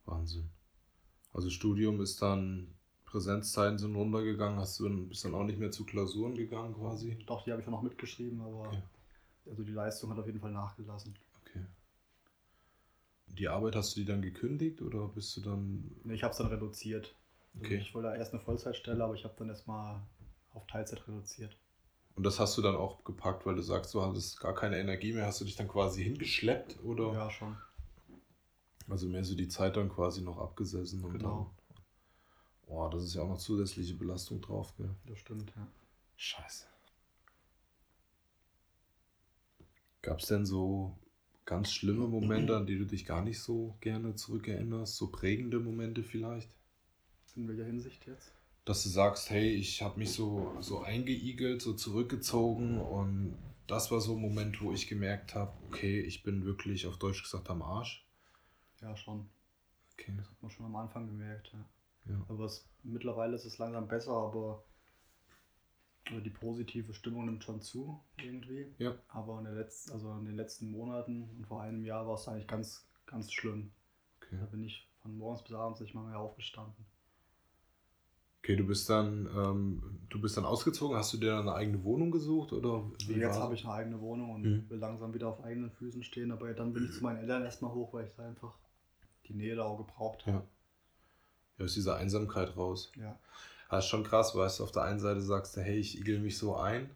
Wahnsinn. 0.04 0.48
Also 1.32 1.50
Studium 1.50 2.00
ist 2.00 2.22
dann, 2.22 2.68
Präsenzzeiten 3.04 3.78
sind 3.78 3.96
runtergegangen, 3.96 4.58
hast 4.58 4.78
du 4.78 4.84
dann, 4.84 5.08
bist 5.08 5.24
dann 5.24 5.34
auch 5.34 5.44
nicht 5.44 5.58
mehr 5.58 5.72
zu 5.72 5.84
Klausuren 5.84 6.34
gegangen 6.34 6.74
quasi? 6.74 7.18
Doch, 7.26 7.42
die 7.42 7.50
habe 7.50 7.60
ich 7.60 7.66
auch 7.66 7.72
noch 7.72 7.82
mitgeschrieben, 7.82 8.40
aber 8.40 8.68
okay. 8.68 8.82
also 9.50 9.64
die 9.64 9.72
Leistung 9.72 10.10
hat 10.10 10.18
auf 10.18 10.26
jeden 10.26 10.40
Fall 10.40 10.52
nachgelassen. 10.52 11.16
Okay. 11.42 11.64
Die 13.26 13.48
Arbeit 13.48 13.74
hast 13.74 13.96
du 13.96 14.00
die 14.00 14.06
dann 14.06 14.22
gekündigt 14.22 14.80
oder 14.80 15.08
bist 15.08 15.36
du 15.36 15.40
dann... 15.40 15.90
Nee, 16.04 16.14
ich 16.14 16.22
habe 16.22 16.30
es 16.30 16.38
dann 16.38 16.46
reduziert. 16.46 17.16
Also 17.54 17.66
okay. 17.66 17.78
Ich 17.78 17.94
wollte 17.94 18.16
erst 18.16 18.32
eine 18.32 18.42
Vollzeitstelle, 18.42 19.02
aber 19.02 19.14
ich 19.14 19.24
habe 19.24 19.34
dann 19.38 19.48
erstmal 19.48 20.00
auf 20.52 20.66
Teilzeit 20.68 21.06
reduziert. 21.08 21.56
Und 22.16 22.22
das 22.24 22.38
hast 22.38 22.56
du 22.56 22.62
dann 22.62 22.76
auch 22.76 23.02
gepackt, 23.04 23.44
weil 23.44 23.56
du 23.56 23.62
sagst, 23.62 23.92
du 23.94 24.02
hattest 24.02 24.40
gar 24.40 24.54
keine 24.54 24.78
Energie 24.78 25.12
mehr. 25.12 25.26
Hast 25.26 25.40
du 25.40 25.44
dich 25.44 25.56
dann 25.56 25.68
quasi 25.68 26.04
hingeschleppt 26.04 26.82
oder? 26.84 27.12
Ja, 27.12 27.30
schon. 27.30 27.56
Also 28.88 29.08
mehr 29.08 29.24
so 29.24 29.34
die 29.34 29.48
Zeit 29.48 29.76
dann 29.76 29.88
quasi 29.88 30.22
noch 30.22 30.38
abgesessen 30.38 31.02
und 31.02 31.14
genau. 31.14 31.50
dann. 31.68 31.76
Boah, 32.66 32.90
das 32.90 33.02
ist 33.04 33.14
ja 33.14 33.22
auch 33.22 33.28
noch 33.28 33.38
zusätzliche 33.38 33.94
Belastung 33.94 34.40
drauf, 34.40 34.74
gell? 34.76 34.90
Das 35.06 35.18
stimmt, 35.18 35.52
ja. 35.56 35.66
Scheiße. 36.16 36.66
Gab 40.02 40.20
es 40.20 40.26
denn 40.26 40.46
so 40.46 40.96
ganz 41.44 41.72
schlimme 41.72 42.06
Momente, 42.06 42.56
an 42.56 42.66
die 42.66 42.78
du 42.78 42.84
dich 42.84 43.04
gar 43.06 43.22
nicht 43.22 43.40
so 43.40 43.76
gerne 43.80 44.14
zurückerinnerst? 44.14 44.96
So 44.96 45.10
prägende 45.10 45.60
Momente 45.60 46.02
vielleicht? 46.02 46.54
In 47.36 47.48
welcher 47.48 47.64
Hinsicht 47.64 48.06
jetzt? 48.06 48.32
Dass 48.64 48.82
du 48.82 48.88
sagst, 48.88 49.30
hey, 49.30 49.50
ich 49.50 49.82
habe 49.82 49.98
mich 49.98 50.12
so, 50.12 50.54
so 50.60 50.82
eingeigelt, 50.82 51.60
so 51.60 51.74
zurückgezogen 51.74 52.80
und 52.80 53.36
das 53.66 53.90
war 53.90 54.00
so 54.00 54.14
ein 54.14 54.20
Moment, 54.20 54.60
wo 54.62 54.72
ich 54.72 54.88
gemerkt 54.88 55.34
habe, 55.34 55.52
okay, 55.66 56.00
ich 56.00 56.22
bin 56.22 56.44
wirklich 56.44 56.86
auf 56.86 56.98
Deutsch 56.98 57.22
gesagt 57.22 57.50
am 57.50 57.62
Arsch. 57.62 58.06
Ja, 58.80 58.96
schon. 58.96 59.28
Okay. 59.92 60.12
Das 60.16 60.28
hat 60.28 60.42
man 60.42 60.50
schon 60.50 60.66
am 60.66 60.76
Anfang 60.76 61.06
gemerkt, 61.06 61.52
ja. 61.52 62.12
ja. 62.12 62.24
Aber 62.28 62.44
es, 62.44 62.66
mittlerweile 62.82 63.34
ist 63.34 63.44
es 63.44 63.58
langsam 63.58 63.86
besser, 63.88 64.12
aber 64.12 64.64
die 66.10 66.30
positive 66.30 66.92
Stimmung 66.92 67.24
nimmt 67.24 67.44
schon 67.44 67.62
zu 67.62 68.02
irgendwie. 68.18 68.74
Ja. 68.78 68.94
Aber 69.08 69.38
in, 69.38 69.44
der 69.44 69.54
letzten, 69.54 69.92
also 69.92 70.12
in 70.12 70.26
den 70.26 70.36
letzten 70.36 70.70
Monaten 70.70 71.30
und 71.36 71.46
vor 71.46 71.62
einem 71.62 71.84
Jahr 71.84 72.06
war 72.06 72.14
es 72.14 72.28
eigentlich 72.28 72.46
ganz, 72.46 72.86
ganz 73.06 73.32
schlimm. 73.32 73.72
Okay. 74.20 74.36
Da 74.38 74.46
bin 74.46 74.64
ich 74.64 74.86
von 75.00 75.16
morgens 75.16 75.42
bis 75.42 75.54
abends 75.54 75.80
nicht 75.80 75.94
mal 75.94 76.06
mehr 76.06 76.18
aufgestanden. 76.18 76.84
Okay, 78.44 78.56
du 78.56 78.66
bist 78.66 78.90
dann, 78.90 79.26
ähm, 79.34 79.82
du 80.10 80.20
bist 80.20 80.36
dann 80.36 80.44
ausgezogen. 80.44 80.98
Hast 80.98 81.14
du 81.14 81.16
dir 81.16 81.38
eine 81.38 81.54
eigene 81.54 81.82
Wohnung 81.82 82.10
gesucht 82.10 82.52
oder? 82.52 82.84
Wie 83.06 83.14
Jetzt 83.14 83.38
habe 83.38 83.54
ich 83.54 83.64
eine 83.64 83.72
eigene 83.72 84.00
Wohnung 84.02 84.34
und 84.34 84.42
mhm. 84.42 84.68
will 84.68 84.76
langsam 84.76 85.14
wieder 85.14 85.28
auf 85.28 85.42
eigenen 85.42 85.70
Füßen 85.70 86.04
stehen. 86.04 86.30
Aber 86.30 86.52
dann 86.52 86.74
bin 86.74 86.84
ich 86.84 86.92
zu 86.92 87.02
meinen 87.02 87.20
Eltern 87.20 87.42
erstmal 87.42 87.72
hoch, 87.72 87.94
weil 87.94 88.04
ich 88.04 88.14
da 88.14 88.26
einfach 88.28 88.52
die 89.26 89.32
Nähe 89.32 89.56
da 89.56 89.62
auch 89.64 89.78
gebraucht 89.78 90.26
habe. 90.26 90.36
Ja. 90.36 90.44
ja, 91.56 91.64
aus 91.64 91.72
dieser 91.72 91.96
Einsamkeit 91.96 92.54
raus. 92.54 92.92
Ja. 93.00 93.18
Das 93.70 93.84
ist 93.84 93.90
schon 93.90 94.04
krass, 94.04 94.34
weil 94.36 94.50
du 94.54 94.62
auf 94.62 94.72
der 94.72 94.82
einen 94.82 95.00
Seite 95.00 95.22
sagst, 95.22 95.56
hey, 95.56 95.78
ich 95.78 95.98
igel 95.98 96.20
mich 96.20 96.36
so 96.36 96.54
ein. 96.54 96.90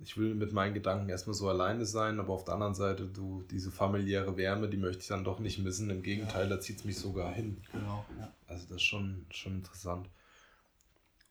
Ich 0.00 0.18
will 0.18 0.34
mit 0.34 0.52
meinen 0.52 0.74
Gedanken 0.74 1.08
erstmal 1.08 1.34
so 1.34 1.48
alleine 1.48 1.86
sein, 1.86 2.18
aber 2.18 2.32
auf 2.32 2.44
der 2.44 2.54
anderen 2.54 2.74
Seite, 2.74 3.06
du, 3.06 3.44
diese 3.48 3.70
familiäre 3.70 4.36
Wärme, 4.36 4.68
die 4.68 4.76
möchte 4.76 5.02
ich 5.02 5.08
dann 5.08 5.22
doch 5.22 5.38
nicht 5.38 5.60
missen. 5.60 5.88
Im 5.88 6.02
Gegenteil, 6.02 6.50
ja. 6.50 6.56
da 6.56 6.60
zieht 6.60 6.78
es 6.78 6.84
mich 6.84 6.98
sogar 6.98 7.32
hin. 7.32 7.58
Genau, 7.70 8.04
ja. 8.18 8.34
Also 8.48 8.64
das 8.66 8.78
ist 8.78 8.82
schon, 8.82 9.26
schon 9.30 9.54
interessant. 9.54 10.08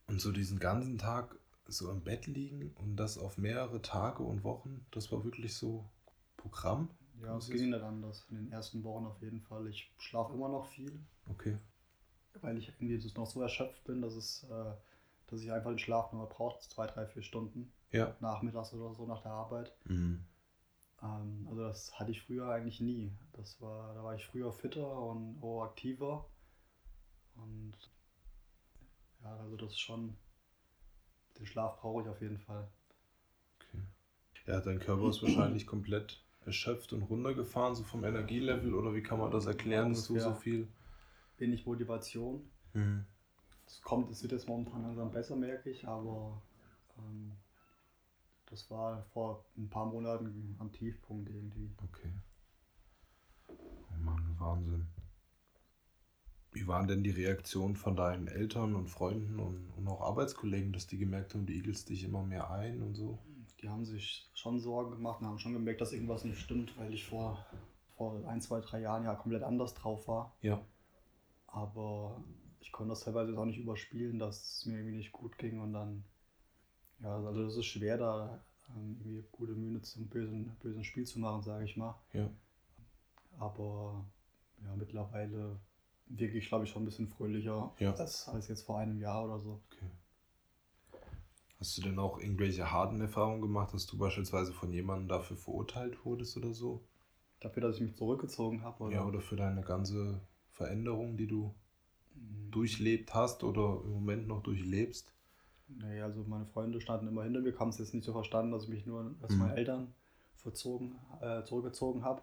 Und 0.09 0.19
so 0.19 0.31
diesen 0.31 0.59
ganzen 0.59 0.97
Tag 0.97 1.35
so 1.67 1.91
im 1.91 2.03
Bett 2.03 2.25
liegen 2.25 2.73
und 2.75 2.97
das 2.97 3.17
auf 3.17 3.37
mehrere 3.37 3.81
Tage 3.81 4.23
und 4.23 4.43
Wochen, 4.43 4.85
das 4.91 5.11
war 5.11 5.23
wirklich 5.23 5.55
so 5.55 5.87
Programm. 6.35 6.89
Ja, 7.21 7.37
es 7.37 7.49
ging 7.49 7.69
nicht 7.69 7.81
anders. 7.81 8.25
In 8.29 8.37
den 8.37 8.51
ersten 8.51 8.83
Wochen 8.83 9.05
auf 9.05 9.21
jeden 9.21 9.41
Fall. 9.41 9.67
Ich 9.67 9.91
schlafe 9.99 10.33
immer 10.33 10.49
noch 10.49 10.65
viel. 10.67 10.99
Okay. 11.29 11.57
weil 12.41 12.57
ich 12.57 12.69
irgendwie 12.69 13.11
noch 13.15 13.27
so 13.27 13.41
erschöpft 13.41 13.83
bin, 13.83 14.01
dass 14.01 14.13
es, 14.13 14.43
äh, 14.49 14.73
dass 15.27 15.41
ich 15.41 15.51
einfach 15.51 15.69
den 15.71 15.79
Schlaf 15.79 16.11
nur 16.13 16.27
brauche, 16.27 16.59
zwei, 16.61 16.87
drei, 16.87 17.05
vier 17.05 17.21
Stunden. 17.21 17.71
Ja. 17.91 18.15
Nachmittags 18.19 18.73
oder 18.73 18.93
so 18.95 19.05
nach 19.05 19.21
der 19.21 19.31
Arbeit. 19.31 19.75
Mhm. 19.85 20.25
Ähm, 21.01 21.47
also 21.49 21.63
das 21.63 21.99
hatte 21.99 22.11
ich 22.11 22.21
früher 22.21 22.49
eigentlich 22.49 22.79
nie. 22.79 23.11
Das 23.33 23.61
war, 23.61 23.93
da 23.93 24.03
war 24.03 24.15
ich 24.15 24.25
früher 24.25 24.51
fitter 24.51 24.89
und 25.01 25.41
auch 25.41 25.63
aktiver. 25.63 26.25
Und 27.35 27.73
ja, 29.23 29.35
also 29.37 29.55
das 29.57 29.71
ist 29.71 29.79
schon, 29.79 30.15
den 31.37 31.45
Schlaf 31.45 31.79
brauche 31.79 32.03
ich 32.03 32.07
auf 32.09 32.21
jeden 32.21 32.39
Fall. 32.39 32.67
Okay. 33.57 33.83
Ja, 34.47 34.61
dein 34.61 34.79
Körper 34.79 35.09
ist 35.09 35.21
wahrscheinlich 35.21 35.67
komplett 35.67 36.21
erschöpft 36.45 36.93
und 36.93 37.03
runtergefahren, 37.03 37.75
so 37.75 37.83
vom 37.83 38.03
Energielevel, 38.03 38.73
oder 38.73 38.93
wie 38.93 39.03
kann 39.03 39.19
man 39.19 39.31
das 39.31 39.45
erklären, 39.45 39.93
dass 39.93 40.07
du 40.07 40.19
so 40.19 40.33
viel. 40.33 40.67
Wenig 41.37 41.65
Motivation. 41.65 42.49
Mhm. 42.73 43.05
Es 43.65 43.81
kommt, 43.81 44.11
es 44.11 44.21
wird 44.23 44.33
jetzt 44.33 44.47
momentan 44.47 44.81
langsam 44.81 45.11
besser, 45.11 45.35
merke 45.35 45.69
ich, 45.69 45.87
aber 45.87 46.41
ähm, 46.97 47.31
das 48.47 48.69
war 48.69 49.03
vor 49.13 49.45
ein 49.57 49.69
paar 49.69 49.85
Monaten 49.85 50.55
am 50.59 50.71
Tiefpunkt 50.71 51.29
irgendwie. 51.29 51.69
Okay. 51.83 52.11
Oh 53.91 54.03
Mann, 54.03 54.35
Wahnsinn. 54.39 54.87
Wie 56.51 56.67
waren 56.67 56.87
denn 56.87 57.03
die 57.03 57.11
Reaktionen 57.11 57.75
von 57.75 57.95
deinen 57.95 58.27
Eltern 58.27 58.75
und 58.75 58.87
Freunden 58.87 59.39
und, 59.39 59.69
und 59.77 59.87
auch 59.87 60.01
Arbeitskollegen, 60.01 60.73
dass 60.73 60.87
die 60.87 60.97
gemerkt 60.97 61.33
haben, 61.33 61.45
du 61.45 61.53
igelst 61.53 61.89
dich 61.89 62.03
immer 62.03 62.23
mehr 62.23 62.49
ein 62.49 62.81
und 62.81 62.95
so? 62.95 63.19
Die 63.61 63.69
haben 63.69 63.85
sich 63.85 64.29
schon 64.33 64.59
Sorgen 64.59 64.91
gemacht 64.91 65.21
und 65.21 65.27
haben 65.27 65.39
schon 65.39 65.53
gemerkt, 65.53 65.81
dass 65.81 65.93
irgendwas 65.93 66.23
nicht 66.23 66.39
stimmt, 66.39 66.77
weil 66.79 66.93
ich 66.93 67.05
vor, 67.05 67.45
vor 67.97 68.25
ein, 68.27 68.41
zwei, 68.41 68.61
drei 68.61 68.81
Jahren 68.81 69.03
ja 69.03 69.13
komplett 69.13 69.43
anders 69.43 69.75
drauf 69.75 70.07
war. 70.07 70.33
Ja. 70.41 70.65
Aber 71.47 72.23
ich 72.61 72.71
konnte 72.71 72.91
das 72.91 73.01
teilweise 73.01 73.37
auch 73.37 73.45
nicht 73.45 73.59
überspielen, 73.59 74.17
dass 74.17 74.57
es 74.59 74.65
mir 74.65 74.77
irgendwie 74.77 74.97
nicht 74.97 75.11
gut 75.11 75.37
ging 75.37 75.59
und 75.59 75.73
dann, 75.73 76.03
ja, 76.99 77.15
also 77.15 77.43
das 77.43 77.57
ist 77.57 77.65
schwer, 77.65 77.97
da 77.97 78.43
ähm, 78.69 78.97
irgendwie 78.99 79.23
gute 79.31 79.53
Mühe 79.53 79.81
zum 79.81 80.07
bösen, 80.07 80.55
bösen 80.61 80.83
Spiel 80.83 81.05
zu 81.05 81.19
machen, 81.19 81.43
sage 81.43 81.65
ich 81.65 81.77
mal. 81.77 81.95
Ja. 82.13 82.29
Aber 83.37 84.05
ja, 84.63 84.75
mittlerweile 84.75 85.59
wirklich, 86.09 86.47
glaube 86.47 86.65
ich, 86.65 86.71
schon 86.71 86.81
ein 86.81 86.85
bisschen 86.85 87.07
fröhlicher 87.07 87.71
ja. 87.79 87.93
als, 87.93 88.27
als 88.27 88.47
jetzt 88.47 88.63
vor 88.63 88.79
einem 88.79 88.99
Jahr 88.99 89.25
oder 89.25 89.39
so. 89.39 89.61
Okay. 89.71 89.85
Hast 91.59 91.77
du 91.77 91.81
denn 91.81 91.99
auch 91.99 92.19
irgendwelche 92.19 92.71
harten 92.71 93.01
Erfahrungen 93.01 93.41
gemacht, 93.41 93.73
dass 93.73 93.85
du 93.85 93.97
beispielsweise 93.97 94.53
von 94.53 94.71
jemandem 94.71 95.09
dafür 95.09 95.37
verurteilt 95.37 96.05
wurdest 96.05 96.37
oder 96.37 96.53
so? 96.53 96.85
Dafür, 97.41 97.61
dass 97.61 97.75
ich 97.75 97.81
mich 97.81 97.95
zurückgezogen 97.95 98.63
habe? 98.63 98.83
Oder? 98.83 98.95
Ja, 98.95 99.05
oder 99.05 99.21
für 99.21 99.35
deine 99.35 99.61
ganze 99.61 100.21
Veränderung, 100.51 101.17
die 101.17 101.27
du 101.27 101.53
mhm. 102.15 102.51
durchlebt 102.51 103.13
hast 103.13 103.43
oder 103.43 103.81
im 103.83 103.91
Moment 103.91 104.27
noch 104.27 104.41
durchlebst? 104.41 105.13
Nee, 105.67 106.01
also 106.01 106.23
meine 106.23 106.45
Freunde 106.45 106.81
standen 106.81 107.07
immer 107.07 107.23
hinter 107.23 107.41
mir, 107.41 107.57
haben 107.59 107.69
es 107.69 107.77
jetzt 107.77 107.93
nicht 107.93 108.05
so 108.05 108.13
verstanden, 108.13 108.51
dass 108.51 108.63
ich 108.63 108.69
mich 108.69 108.85
nur 108.85 109.15
als 109.21 109.33
mhm. 109.33 109.39
meine 109.39 109.55
Eltern 109.55 109.93
verzogen, 110.35 110.95
äh, 111.21 111.43
zurückgezogen 111.43 112.03
habe. 112.03 112.21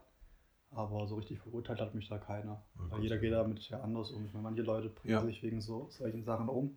Aber 0.70 1.06
so 1.06 1.16
richtig 1.16 1.38
verurteilt 1.38 1.80
hat 1.80 1.94
mich 1.94 2.08
da 2.08 2.18
keiner. 2.18 2.62
Oh, 2.78 2.90
Weil 2.90 3.02
jeder 3.02 3.18
geht 3.18 3.32
damit 3.32 3.68
ja 3.68 3.80
anders 3.80 4.10
um. 4.10 4.26
Ich 4.26 4.32
meine, 4.32 4.42
manche 4.42 4.62
Leute 4.62 4.88
bringen 4.88 5.14
ja. 5.14 5.24
sich 5.24 5.42
wegen 5.42 5.60
so 5.60 5.88
solchen 5.90 6.22
Sachen 6.24 6.48
um. 6.48 6.76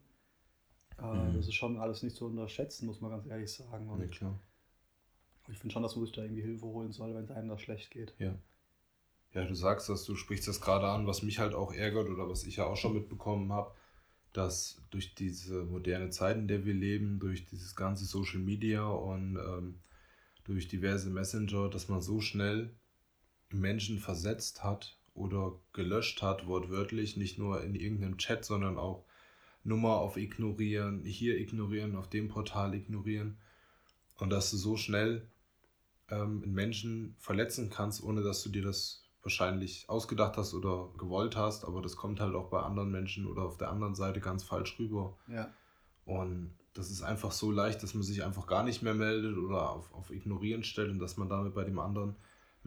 Äh, 0.98 1.03
mhm. 1.03 1.34
Das 1.34 1.48
ist 1.48 1.55
schon 1.55 1.77
alles 1.77 2.03
nicht 2.03 2.15
zu 2.15 2.25
unterschätzen, 2.25 2.86
muss 2.86 3.01
man 3.01 3.12
ganz 3.12 3.25
ehrlich 3.25 3.51
sagen. 3.51 3.89
Und 3.89 4.00
nee, 4.00 4.08
klar. 4.08 4.39
Ich 5.50 5.58
finde 5.58 5.74
schon, 5.74 5.84
dass 5.84 5.96
man 5.96 6.05
sich 6.05 6.13
da 6.13 6.22
irgendwie 6.22 6.43
Hilfe 6.43 6.65
holen 6.65 6.91
soll, 6.91 7.15
wenn 7.15 7.24
es 7.24 7.31
einem 7.31 7.50
da 7.50 7.58
schlecht 7.58 7.91
geht. 7.91 8.13
Ja. 8.19 8.36
Ja, 9.31 9.46
du 9.46 9.53
sagst 9.53 9.89
das, 9.89 10.05
du 10.05 10.15
sprichst 10.15 10.48
das 10.48 10.60
gerade 10.60 10.88
an, 10.88 11.05
was 11.05 11.22
mich 11.22 11.38
halt 11.38 11.53
auch 11.53 11.72
ärgert 11.72 12.10
oder 12.10 12.27
was 12.27 12.46
ich 12.46 12.55
ja 12.55 12.65
auch 12.65 12.77
schon 12.77 12.93
mitbekommen 12.93 13.51
habe, 13.53 13.72
dass 14.34 14.81
durch 14.89 15.13
diese 15.13 15.63
moderne 15.65 16.10
Zeit, 16.10 16.38
in 16.38 16.48
der 16.48 16.65
wir 16.65 16.74
leben, 16.74 17.19
durch 17.19 17.46
dieses 17.46 17.75
ganze 17.75 18.05
Social 18.05 18.39
Media 18.39 18.88
und 18.88 19.36
ähm, 19.38 19.79
durch 20.46 20.67
diverse 20.67 21.12
Messenger, 21.12 21.69
dass 21.69 21.89
man 21.89 22.01
so 22.01 22.22
schnell 22.22 22.75
Menschen 23.51 24.00
versetzt 24.00 24.63
hat 24.63 24.98
oder 25.13 25.60
gelöscht 25.74 26.22
hat, 26.22 26.48
wortwörtlich, 26.48 27.18
nicht 27.18 27.38
nur 27.38 27.63
in 27.63 27.75
irgendeinem 27.75 28.18
Chat, 28.18 28.46
sondern 28.46 28.77
auch 28.77 29.06
Nummer 29.63 29.98
auf 29.98 30.18
ignorieren, 30.18 31.03
hier 31.03 31.38
ignorieren, 31.38 31.96
auf 31.96 32.10
dem 32.10 32.29
Portal 32.29 32.74
ignorieren. 32.74 33.38
Und 34.15 34.29
dass 34.29 34.51
du 34.51 34.58
so 34.58 34.77
schnell 34.77 35.29
ähm, 36.10 36.41
Menschen 36.46 37.15
verletzen 37.20 37.70
kannst, 37.70 38.03
ohne 38.03 38.22
dass 38.22 38.44
du 38.44 38.50
dir 38.50 38.63
das 38.63 39.03
wahrscheinlich 39.22 39.86
ausgedacht 39.89 40.38
hast 40.38 40.53
oder 40.53 40.89
gewollt 40.98 41.36
hast, 41.36 41.65
aber 41.65 41.82
das 41.82 41.96
kommt 41.98 42.20
halt 42.22 42.36
auch 42.36 42.50
bei 42.50 42.62
anderen 42.62 42.89
Menschen 42.89 43.25
oder 43.25 43.44
auf 43.44 43.58
der 43.58 43.70
anderen 43.70 43.96
Seite 43.96 44.22
ganz 44.22 44.44
falsch 44.44 44.79
rüber. 44.79 45.18
Ja. 45.27 45.53
Und 46.06 46.58
das 46.74 46.89
ist 46.89 47.01
einfach 47.01 47.32
so 47.32 47.51
leicht, 47.51 47.84
dass 47.84 47.94
man 47.94 48.03
sich 48.03 48.24
einfach 48.24 48.48
gar 48.48 48.63
nicht 48.63 48.82
mehr 48.82 48.94
meldet 48.94 49.38
oder 49.38 49.70
auf, 49.72 49.94
auf 49.94 50.12
Ignorieren 50.12 50.63
stellt 50.63 50.89
und 50.89 51.00
dass 51.00 51.18
man 51.18 51.27
damit 51.27 51.53
bei 51.53 51.63
dem 51.63 51.79
anderen 51.79 52.15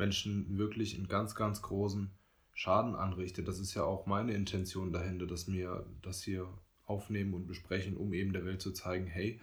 Menschen 0.02 0.58
wirklich 0.58 0.96
einen 0.96 1.06
ganz, 1.06 1.36
ganz 1.36 1.62
großen 1.62 2.10
Schaden 2.54 2.96
anrichtet. 2.96 3.46
Das 3.46 3.60
ist 3.60 3.74
ja 3.74 3.84
auch 3.84 4.06
meine 4.06 4.34
Intention 4.34 4.92
dahinter, 4.92 5.26
dass 5.28 5.46
wir 5.46 5.86
das 6.02 6.24
hier 6.24 6.48
aufnehmen 6.86 7.34
und 7.34 7.46
besprechen, 7.46 7.96
um 7.96 8.12
eben 8.12 8.32
der 8.32 8.44
Welt 8.44 8.60
zu 8.60 8.72
zeigen, 8.72 9.06
hey, 9.06 9.40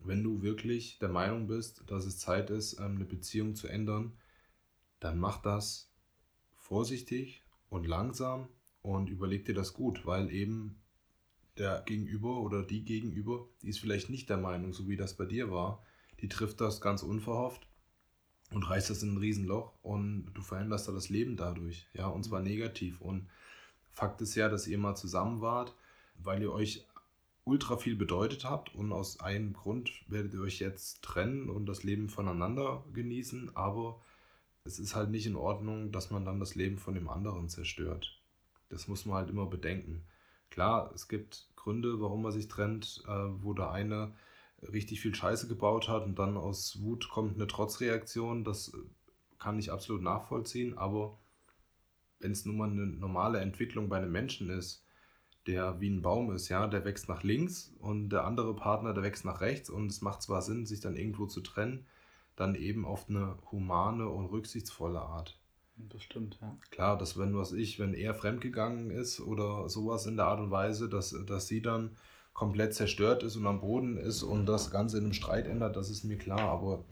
wenn 0.00 0.24
du 0.24 0.42
wirklich 0.42 0.98
der 0.98 1.08
Meinung 1.08 1.46
bist, 1.46 1.84
dass 1.86 2.04
es 2.04 2.18
Zeit 2.18 2.50
ist, 2.50 2.80
ähm, 2.80 2.96
eine 2.96 3.04
Beziehung 3.04 3.54
zu 3.54 3.68
ändern, 3.68 4.12
dann 4.98 5.18
mach 5.18 5.40
das 5.40 5.92
vorsichtig 6.56 7.44
und 7.68 7.86
langsam 7.86 8.48
und 8.82 9.08
überleg 9.08 9.44
dir 9.44 9.54
das 9.54 9.72
gut, 9.72 10.04
weil 10.04 10.30
eben 10.32 10.82
der 11.58 11.82
Gegenüber 11.86 12.40
oder 12.40 12.64
die 12.64 12.84
Gegenüber, 12.84 13.46
die 13.62 13.68
ist 13.68 13.78
vielleicht 13.78 14.10
nicht 14.10 14.28
der 14.30 14.38
Meinung, 14.38 14.72
so 14.72 14.88
wie 14.88 14.96
das 14.96 15.16
bei 15.16 15.26
dir 15.26 15.52
war, 15.52 15.84
die 16.20 16.28
trifft 16.28 16.60
das 16.60 16.80
ganz 16.80 17.04
unverhofft 17.04 17.69
und 18.50 18.68
reißt 18.68 18.90
das 18.90 19.02
in 19.02 19.14
ein 19.14 19.18
Riesenloch 19.18 19.72
und 19.82 20.26
du 20.34 20.42
veränderst 20.42 20.88
da 20.88 20.92
das 20.92 21.08
Leben 21.08 21.36
dadurch, 21.36 21.86
ja, 21.94 22.06
und 22.08 22.24
zwar 22.24 22.40
negativ. 22.40 23.00
Und 23.00 23.28
Fakt 23.92 24.20
ist 24.20 24.34
ja, 24.34 24.48
dass 24.48 24.66
ihr 24.66 24.78
mal 24.78 24.96
zusammen 24.96 25.40
wart, 25.40 25.74
weil 26.18 26.42
ihr 26.42 26.52
euch 26.52 26.84
ultra 27.44 27.76
viel 27.76 27.96
bedeutet 27.96 28.44
habt 28.44 28.74
und 28.74 28.92
aus 28.92 29.20
einem 29.20 29.52
Grund 29.52 29.90
werdet 30.08 30.34
ihr 30.34 30.40
euch 30.40 30.58
jetzt 30.58 31.02
trennen 31.02 31.48
und 31.48 31.66
das 31.66 31.82
Leben 31.82 32.08
voneinander 32.08 32.84
genießen, 32.92 33.56
aber 33.56 34.00
es 34.64 34.78
ist 34.78 34.94
halt 34.94 35.10
nicht 35.10 35.26
in 35.26 35.36
Ordnung, 35.36 35.90
dass 35.90 36.10
man 36.10 36.24
dann 36.24 36.38
das 36.38 36.54
Leben 36.54 36.78
von 36.78 36.94
dem 36.94 37.08
anderen 37.08 37.48
zerstört. 37.48 38.20
Das 38.68 38.88
muss 38.88 39.06
man 39.06 39.16
halt 39.16 39.30
immer 39.30 39.46
bedenken. 39.46 40.02
Klar, 40.50 40.90
es 40.94 41.08
gibt 41.08 41.48
Gründe, 41.56 42.00
warum 42.00 42.22
man 42.22 42.32
sich 42.32 42.48
trennt, 42.48 43.02
äh, 43.06 43.42
wo 43.42 43.52
der 43.52 43.70
eine 43.70 44.12
richtig 44.62 45.00
viel 45.00 45.14
Scheiße 45.14 45.48
gebaut 45.48 45.88
hat 45.88 46.04
und 46.04 46.18
dann 46.18 46.36
aus 46.36 46.80
Wut 46.82 47.08
kommt 47.08 47.36
eine 47.36 47.46
Trotzreaktion. 47.46 48.44
Das 48.44 48.72
kann 49.38 49.58
ich 49.58 49.72
absolut 49.72 50.02
nachvollziehen, 50.02 50.76
aber 50.76 51.18
wenn 52.18 52.32
es 52.32 52.44
nun 52.44 52.58
mal 52.58 52.70
eine 52.70 52.86
normale 52.86 53.40
Entwicklung 53.40 53.88
bei 53.88 53.96
einem 53.96 54.12
Menschen 54.12 54.50
ist, 54.50 54.84
der 55.46 55.80
wie 55.80 55.88
ein 55.88 56.02
Baum 56.02 56.30
ist, 56.32 56.48
ja, 56.48 56.66
der 56.66 56.84
wächst 56.84 57.08
nach 57.08 57.22
links 57.22 57.74
und 57.78 58.10
der 58.10 58.24
andere 58.24 58.54
Partner, 58.54 58.92
der 58.92 59.02
wächst 59.02 59.24
nach 59.24 59.40
rechts 59.40 59.70
und 59.70 59.86
es 59.86 60.02
macht 60.02 60.22
zwar 60.22 60.42
Sinn, 60.42 60.66
sich 60.66 60.80
dann 60.80 60.96
irgendwo 60.96 61.26
zu 61.26 61.40
trennen, 61.40 61.86
dann 62.36 62.54
eben 62.54 62.84
auf 62.84 63.08
eine 63.08 63.38
humane 63.50 64.08
und 64.08 64.26
rücksichtsvolle 64.26 65.00
Art. 65.00 65.38
Das 65.76 66.02
stimmt, 66.02 66.38
ja. 66.42 66.56
Klar, 66.70 66.98
dass 66.98 67.18
wenn 67.18 67.34
was 67.34 67.52
ich, 67.52 67.78
wenn 67.78 67.94
er 67.94 68.14
fremdgegangen 68.14 68.90
ist 68.90 69.20
oder 69.20 69.68
sowas 69.70 70.04
in 70.04 70.16
der 70.16 70.26
Art 70.26 70.40
und 70.40 70.50
Weise, 70.50 70.90
dass, 70.90 71.16
dass 71.26 71.46
sie 71.46 71.62
dann 71.62 71.96
komplett 72.32 72.74
zerstört 72.74 73.22
ist 73.22 73.36
und 73.36 73.46
am 73.46 73.60
Boden 73.60 73.96
ist 73.96 74.22
und 74.22 74.46
das 74.46 74.70
Ganze 74.70 74.98
in 74.98 75.04
einem 75.04 75.12
Streit 75.12 75.46
ändert, 75.46 75.76
das 75.76 75.90
ist 75.90 76.04
mir 76.04 76.16
klar. 76.16 76.40
Aber 76.40 76.84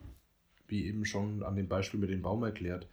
wie 0.67 0.85
eben 0.85 1.05
schon 1.05 1.43
an 1.43 1.55
dem 1.55 1.67
Beispiel 1.67 1.99
mit 1.99 2.09
dem 2.09 2.21
Baum 2.21 2.43
erklärt, 2.43 2.87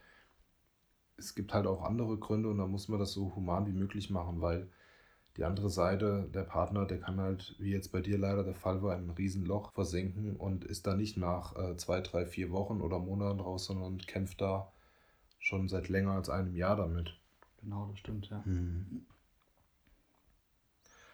es 1.17 1.35
gibt 1.35 1.53
halt 1.53 1.67
auch 1.67 1.83
andere 1.83 2.17
Gründe 2.17 2.49
und 2.49 2.57
da 2.57 2.67
muss 2.67 2.87
man 2.87 2.99
das 2.99 3.11
so 3.11 3.35
human 3.35 3.67
wie 3.67 3.73
möglich 3.73 4.09
machen, 4.09 4.41
weil 4.41 4.67
die 5.37 5.43
andere 5.43 5.69
Seite, 5.69 6.27
der 6.33 6.43
Partner, 6.43 6.85
der 6.85 6.99
kann 6.99 7.19
halt, 7.19 7.55
wie 7.59 7.71
jetzt 7.71 7.91
bei 7.91 8.01
dir 8.01 8.17
leider 8.17 8.43
der 8.43 8.55
Fall 8.55 8.81
war, 8.81 8.95
ein 8.95 9.11
Riesenloch 9.11 9.71
versenken 9.71 10.35
und 10.35 10.65
ist 10.65 10.87
da 10.87 10.95
nicht 10.95 11.15
nach 11.15 11.55
äh, 11.55 11.77
zwei, 11.77 12.01
drei, 12.01 12.25
vier 12.25 12.51
Wochen 12.51 12.81
oder 12.81 12.97
Monaten 12.97 13.39
raus, 13.39 13.65
sondern 13.65 13.99
kämpft 13.99 14.41
da 14.41 14.71
schon 15.39 15.69
seit 15.69 15.89
länger 15.89 16.13
als 16.13 16.29
einem 16.29 16.55
Jahr 16.55 16.75
damit. 16.75 17.13
Genau, 17.61 17.87
das 17.91 17.99
stimmt, 17.99 18.29
ja. 18.29 18.41
Mhm. 18.45 19.05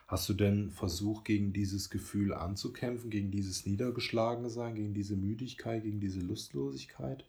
Hast 0.08 0.28
du 0.30 0.34
denn 0.34 0.70
versucht, 0.70 1.26
gegen 1.26 1.54
dieses 1.54 1.90
Gefühl 1.90 2.34
anzukämpfen, 2.34 3.10
gegen 3.10 3.32
dieses 3.32 3.66
Niedergeschlagensein, 3.66 4.76
gegen 4.76 4.94
diese 4.94 5.16
Müdigkeit, 5.16 5.84
gegen 5.84 6.00
diese 6.00 6.20
Lustlosigkeit? 6.20 7.26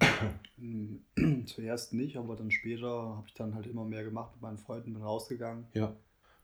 Zuerst 1.46 1.92
nicht, 1.92 2.16
aber 2.16 2.36
dann 2.36 2.50
später 2.50 3.16
habe 3.16 3.26
ich 3.26 3.34
dann 3.34 3.54
halt 3.54 3.66
immer 3.66 3.84
mehr 3.84 4.04
gemacht 4.04 4.32
mit 4.34 4.42
meinen 4.42 4.58
Freunden, 4.58 4.94
bin 4.94 5.02
rausgegangen. 5.02 5.66
Ja. 5.72 5.94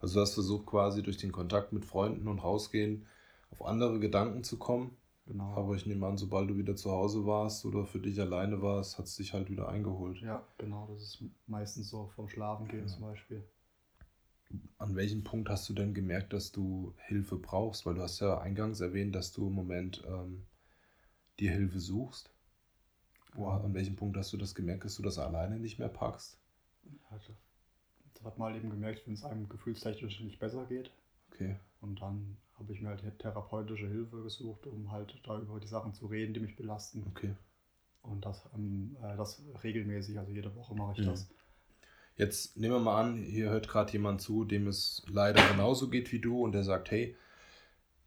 Also 0.01 0.15
du 0.15 0.21
hast 0.21 0.35
versucht 0.35 0.67
quasi 0.67 1.03
durch 1.03 1.19
den 1.19 1.33
Kontakt 1.33 1.73
mit 1.73 1.85
Freunden 1.85 2.27
und 2.27 2.39
Rausgehen 2.39 3.07
auf 3.51 3.65
andere 3.65 4.01
Gedanken 4.01 4.45
zu 4.45 4.59
kommen. 4.59 4.97
Genau. 5.27 5.55
Aber 5.55 5.75
ich 5.75 5.87
nehme 5.87 6.07
an, 6.07 6.17
sobald 6.17 6.51
du 6.51 6.57
wieder 6.57 6.75
zu 6.75 6.91
Hause 6.91 7.25
warst 7.25 7.65
oder 7.65 7.85
für 7.87 8.01
dich 8.01 8.21
alleine 8.21 8.63
warst, 8.63 8.99
hat 8.99 9.05
es 9.07 9.17
dich 9.17 9.33
halt 9.33 9.49
wieder 9.51 9.69
eingeholt. 9.69 10.21
Ja, 10.21 10.45
genau. 10.59 10.89
Das 10.93 11.03
ist 11.03 11.25
meistens 11.47 11.89
so 11.89 12.11
vom 12.17 12.29
Schlafen 12.29 12.67
gehen 12.67 12.81
ja. 12.81 12.87
zum 12.87 13.03
Beispiel. 13.03 13.45
An 14.79 14.97
welchem 14.97 15.23
Punkt 15.25 15.49
hast 15.49 15.69
du 15.69 15.75
denn 15.75 15.95
gemerkt, 15.95 16.33
dass 16.33 16.53
du 16.53 16.95
Hilfe 17.07 17.37
brauchst? 17.37 17.87
Weil 17.87 17.95
du 17.95 18.03
hast 18.03 18.21
ja 18.21 18.41
eingangs 18.41 18.81
erwähnt, 18.81 19.15
dass 19.15 19.33
du 19.33 19.47
im 19.47 19.53
Moment 19.53 20.03
ähm, 20.07 20.47
dir 21.39 21.53
Hilfe 21.53 21.81
suchst. 21.81 22.31
Wo, 23.35 23.47
an 23.49 23.75
welchem 23.75 23.95
Punkt 23.95 24.17
hast 24.17 24.33
du 24.33 24.37
das 24.37 24.55
gemerkt, 24.55 24.85
dass 24.85 24.97
du 24.97 25.03
das 25.03 25.19
alleine 25.19 25.59
nicht 25.61 25.79
mehr 25.79 25.89
packst? 25.89 26.39
Also, 27.11 27.33
das 28.15 28.25
hat 28.25 28.39
man 28.39 28.53
halt 28.53 28.63
eben 28.63 28.71
gemerkt, 28.71 29.07
wenn 29.07 29.15
es 29.15 29.25
einem 29.25 29.49
gefühlstechnisch 29.49 30.21
nicht 30.21 30.41
besser 30.41 30.65
geht. 30.67 30.91
Okay. 31.33 31.57
Und 31.81 32.01
dann 32.01 32.37
habe 32.59 32.73
ich 32.73 32.81
mir 32.81 32.89
halt 32.89 33.19
therapeutische 33.19 33.89
Hilfe 33.89 34.23
gesucht, 34.23 34.67
um 34.67 34.91
halt 34.91 35.21
da 35.25 35.39
über 35.39 35.61
die 35.61 35.69
Sachen 35.69 35.95
zu 35.95 36.07
reden, 36.07 36.35
die 36.35 36.41
mich 36.41 36.57
belasten. 36.57 37.05
Okay. 37.11 37.35
Und 38.03 38.25
das, 38.25 38.43
ähm, 38.55 38.97
äh, 39.03 39.17
das 39.17 39.43
regelmäßig, 39.63 40.19
also 40.19 40.33
jede 40.33 40.55
Woche 40.57 40.75
mache 40.75 40.93
ich 40.93 41.07
Mhm. 41.07 41.11
das. 41.11 41.29
Jetzt 42.21 42.59
nehmen 42.59 42.75
wir 42.75 42.81
mal 42.81 43.01
an, 43.01 43.17
hier 43.17 43.49
hört 43.49 43.67
gerade 43.67 43.91
jemand 43.93 44.21
zu, 44.21 44.45
dem 44.45 44.67
es 44.67 45.03
leider 45.09 45.43
genauso 45.49 45.89
geht 45.89 46.13
wie 46.13 46.19
du 46.19 46.45
und 46.45 46.53
der 46.53 46.65
sagt, 46.65 46.91
hey, 46.91 47.17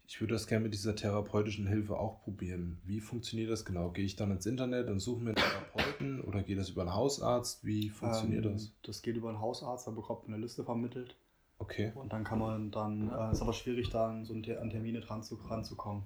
ich 0.06 0.20
würde 0.20 0.34
das 0.34 0.46
gerne 0.46 0.62
mit 0.62 0.72
dieser 0.72 0.94
therapeutischen 0.94 1.66
Hilfe 1.66 1.98
auch 1.98 2.22
probieren. 2.22 2.80
Wie 2.84 3.00
funktioniert 3.00 3.50
das 3.50 3.64
genau? 3.64 3.90
Gehe 3.90 4.04
ich 4.04 4.14
dann 4.14 4.30
ins 4.30 4.46
Internet 4.46 4.88
und 4.88 5.00
suche 5.00 5.20
mir 5.20 5.30
einen 5.30 5.36
Therapeuten 5.36 6.20
oder 6.20 6.44
geht 6.44 6.58
das 6.58 6.70
über 6.70 6.82
einen 6.82 6.94
Hausarzt? 6.94 7.64
Wie 7.64 7.90
funktioniert 7.90 8.44
ähm, 8.44 8.52
das? 8.52 8.72
Das 8.84 9.02
geht 9.02 9.16
über 9.16 9.30
einen 9.30 9.40
Hausarzt, 9.40 9.88
da 9.88 9.90
bekommt 9.90 10.28
man 10.28 10.34
eine 10.34 10.44
Liste 10.44 10.62
vermittelt. 10.62 11.16
Okay. 11.58 11.90
Und 11.96 12.12
dann 12.12 12.22
kann 12.22 12.38
man 12.38 12.70
dann, 12.70 13.10
äh, 13.10 13.32
ist 13.32 13.42
aber 13.42 13.52
schwierig, 13.52 13.90
da 13.90 14.10
an, 14.10 14.24
so 14.24 14.32
an 14.32 14.70
Termine 14.70 15.00
dran 15.00 15.24
zu, 15.24 15.34
ranzukommen. 15.34 16.04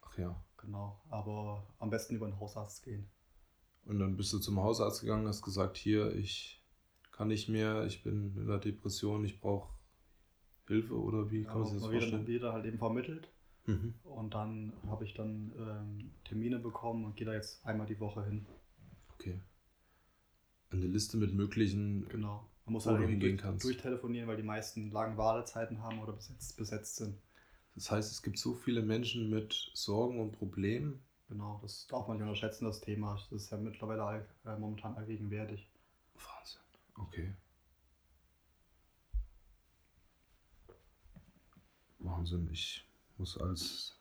Ach 0.00 0.16
ja. 0.16 0.42
Genau. 0.56 0.98
Aber 1.10 1.66
am 1.80 1.90
besten 1.90 2.14
über 2.14 2.24
einen 2.24 2.40
Hausarzt 2.40 2.82
gehen. 2.82 3.10
Und 3.84 3.98
dann 3.98 4.16
bist 4.16 4.32
du 4.32 4.38
zum 4.38 4.58
Hausarzt 4.58 5.02
gegangen, 5.02 5.28
hast 5.28 5.42
gesagt, 5.42 5.76
hier, 5.76 6.14
ich 6.14 6.59
kann 7.20 7.28
nicht 7.28 7.50
mehr, 7.50 7.84
ich 7.84 8.02
bin 8.02 8.34
in 8.34 8.46
der 8.46 8.56
Depression, 8.56 9.26
ich 9.26 9.42
brauche 9.42 9.68
Hilfe 10.66 10.98
oder 10.98 11.30
wie 11.30 11.44
kann 11.44 11.58
man 11.60 11.64
sich 11.68 11.82
das 11.82 11.90
vorstellen? 11.90 12.26
wieder 12.26 12.54
halt 12.54 12.64
eben 12.64 12.78
vermittelt. 12.78 13.28
Mhm. 13.66 13.92
Und 14.04 14.32
dann 14.32 14.72
habe 14.86 15.04
ich 15.04 15.12
dann 15.12 15.52
ähm, 15.58 16.12
Termine 16.24 16.58
bekommen 16.58 17.04
und 17.04 17.16
gehe 17.16 17.26
da 17.26 17.34
jetzt 17.34 17.62
einmal 17.66 17.86
die 17.86 18.00
Woche 18.00 18.24
hin. 18.24 18.46
Okay. 19.12 19.38
Eine 20.70 20.86
Liste 20.86 21.18
mit 21.18 21.34
möglichen 21.34 22.08
Genau. 22.08 22.48
Man 22.64 22.72
muss 22.72 22.86
halt 22.86 22.96
du 22.96 23.02
eben 23.02 23.10
hingehen 23.10 23.36
durch, 23.36 23.42
kannst. 23.42 23.64
durchtelefonieren, 23.66 24.26
weil 24.26 24.38
die 24.38 24.42
meisten 24.42 24.90
lange 24.90 25.18
Wartezeiten 25.18 25.82
haben 25.82 25.98
oder 26.00 26.14
besetzt, 26.14 26.56
besetzt 26.56 26.96
sind. 26.96 27.18
Das 27.74 27.90
heißt, 27.90 28.10
es 28.10 28.22
gibt 28.22 28.38
so 28.38 28.54
viele 28.54 28.80
Menschen 28.80 29.28
mit 29.28 29.72
Sorgen 29.74 30.20
und 30.20 30.32
Problemen. 30.32 31.04
Genau, 31.28 31.58
das 31.60 31.86
darf 31.86 32.08
man 32.08 32.16
nicht 32.16 32.24
unterschätzen, 32.26 32.64
das 32.64 32.80
Thema. 32.80 33.18
Das 33.28 33.42
ist 33.42 33.50
ja 33.50 33.58
mittlerweile 33.58 34.04
all, 34.04 34.26
äh, 34.46 34.56
momentan 34.56 34.96
allgegenwärtig. 34.96 35.69
Okay. 37.06 37.34
Wahnsinn. 41.98 42.48
Ich 42.52 42.86
muss 43.18 43.38
als. 43.38 43.96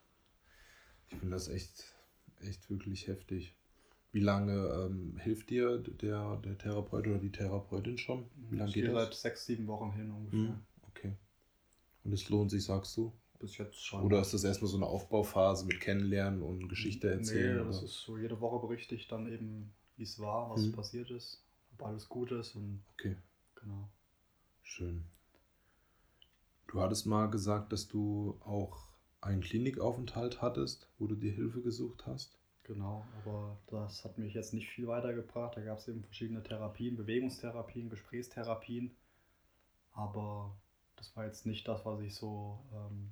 Ich 1.10 1.18
finde 1.18 1.36
das 1.36 1.48
echt, 1.48 1.94
echt 2.42 2.70
wirklich 2.70 3.08
heftig. 3.08 3.56
Wie 4.12 4.20
lange 4.20 4.54
ähm, 4.68 5.18
hilft 5.18 5.50
dir 5.50 5.78
der, 5.78 6.38
der 6.38 6.58
Therapeut 6.58 7.08
oder 7.08 7.20
die 7.20 7.32
Therapeutin 7.32 7.98
schon? 7.98 8.30
Wie 8.50 8.58
lange 8.58 8.72
geht 8.72 8.88
das? 8.88 8.94
seit 8.94 9.14
sechs, 9.14 9.46
sieben 9.46 9.68
Wochen 9.68 9.92
hin 9.92 10.12
ungefähr. 10.12 10.40
Hm, 10.40 10.66
okay. 10.88 11.16
Und 12.04 12.14
es 12.14 12.30
lohnt 12.30 12.50
sich, 12.52 12.64
sagst 12.64 12.96
du? 12.98 13.14
Bis 13.40 13.58
jetzt 13.58 13.84
schon. 13.86 14.04
Oder 14.04 14.22
ist 14.22 14.34
das 14.34 14.44
erstmal 14.44 14.70
so 14.70 14.78
eine 14.78 14.88
Aufbauphase 14.88 15.66
mit 15.66 15.80
Kennenlernen 15.80 16.42
und 16.42 16.68
Geschichte 16.68 17.10
erzählen? 17.10 17.58
Nee, 17.58 17.64
das 17.64 17.78
oder? 17.78 17.86
ist 17.86 18.02
so, 18.02 18.18
jede 18.18 18.40
Woche 18.42 18.66
berichte 18.66 18.96
ich 18.96 19.08
dann 19.08 19.32
eben, 19.32 19.74
wie 19.96 20.04
es 20.04 20.20
war, 20.20 20.50
was 20.50 20.62
Mhm. 20.62 20.72
passiert 20.74 21.12
ist, 21.12 21.46
alles 21.84 22.10
gut 22.10 22.32
ist 22.32 22.56
und 22.56 22.84
Okay. 22.94 23.16
genau. 23.56 23.90
Schön. 24.64 25.06
Du 26.68 26.82
hattest 26.82 27.06
mal 27.06 27.28
gesagt, 27.28 27.74
dass 27.74 27.88
du 27.88 28.40
auch 28.46 28.88
einen 29.22 29.42
Klinikaufenthalt 29.42 30.42
hattest, 30.42 30.88
wo 31.00 31.08
du 31.08 31.16
dir 31.16 31.32
Hilfe 31.32 31.62
gesucht 31.62 32.06
hast. 32.06 32.38
Genau, 32.64 33.04
aber 33.18 33.58
das 33.68 34.06
hat 34.06 34.20
mich 34.20 34.36
jetzt 34.36 34.54
nicht 34.54 34.70
viel 34.70 34.86
weitergebracht. 34.88 35.58
Da 35.58 35.62
gab 35.62 35.80
es 35.80 35.88
eben 35.88 36.04
verschiedene 36.04 36.44
Therapien, 36.44 36.96
Bewegungstherapien, 36.96 37.90
Gesprächstherapien. 37.90 38.96
Aber 39.94 40.56
das 40.96 41.16
war 41.16 41.26
jetzt 41.26 41.48
nicht 41.48 41.68
das, 41.68 41.84
was 41.86 42.00
ich 42.02 42.14
so 42.14 42.60
ähm, 42.72 43.10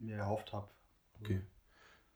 mir 0.00 0.16
erhofft 0.16 0.52
habe. 0.52 0.68
Okay. 1.20 1.42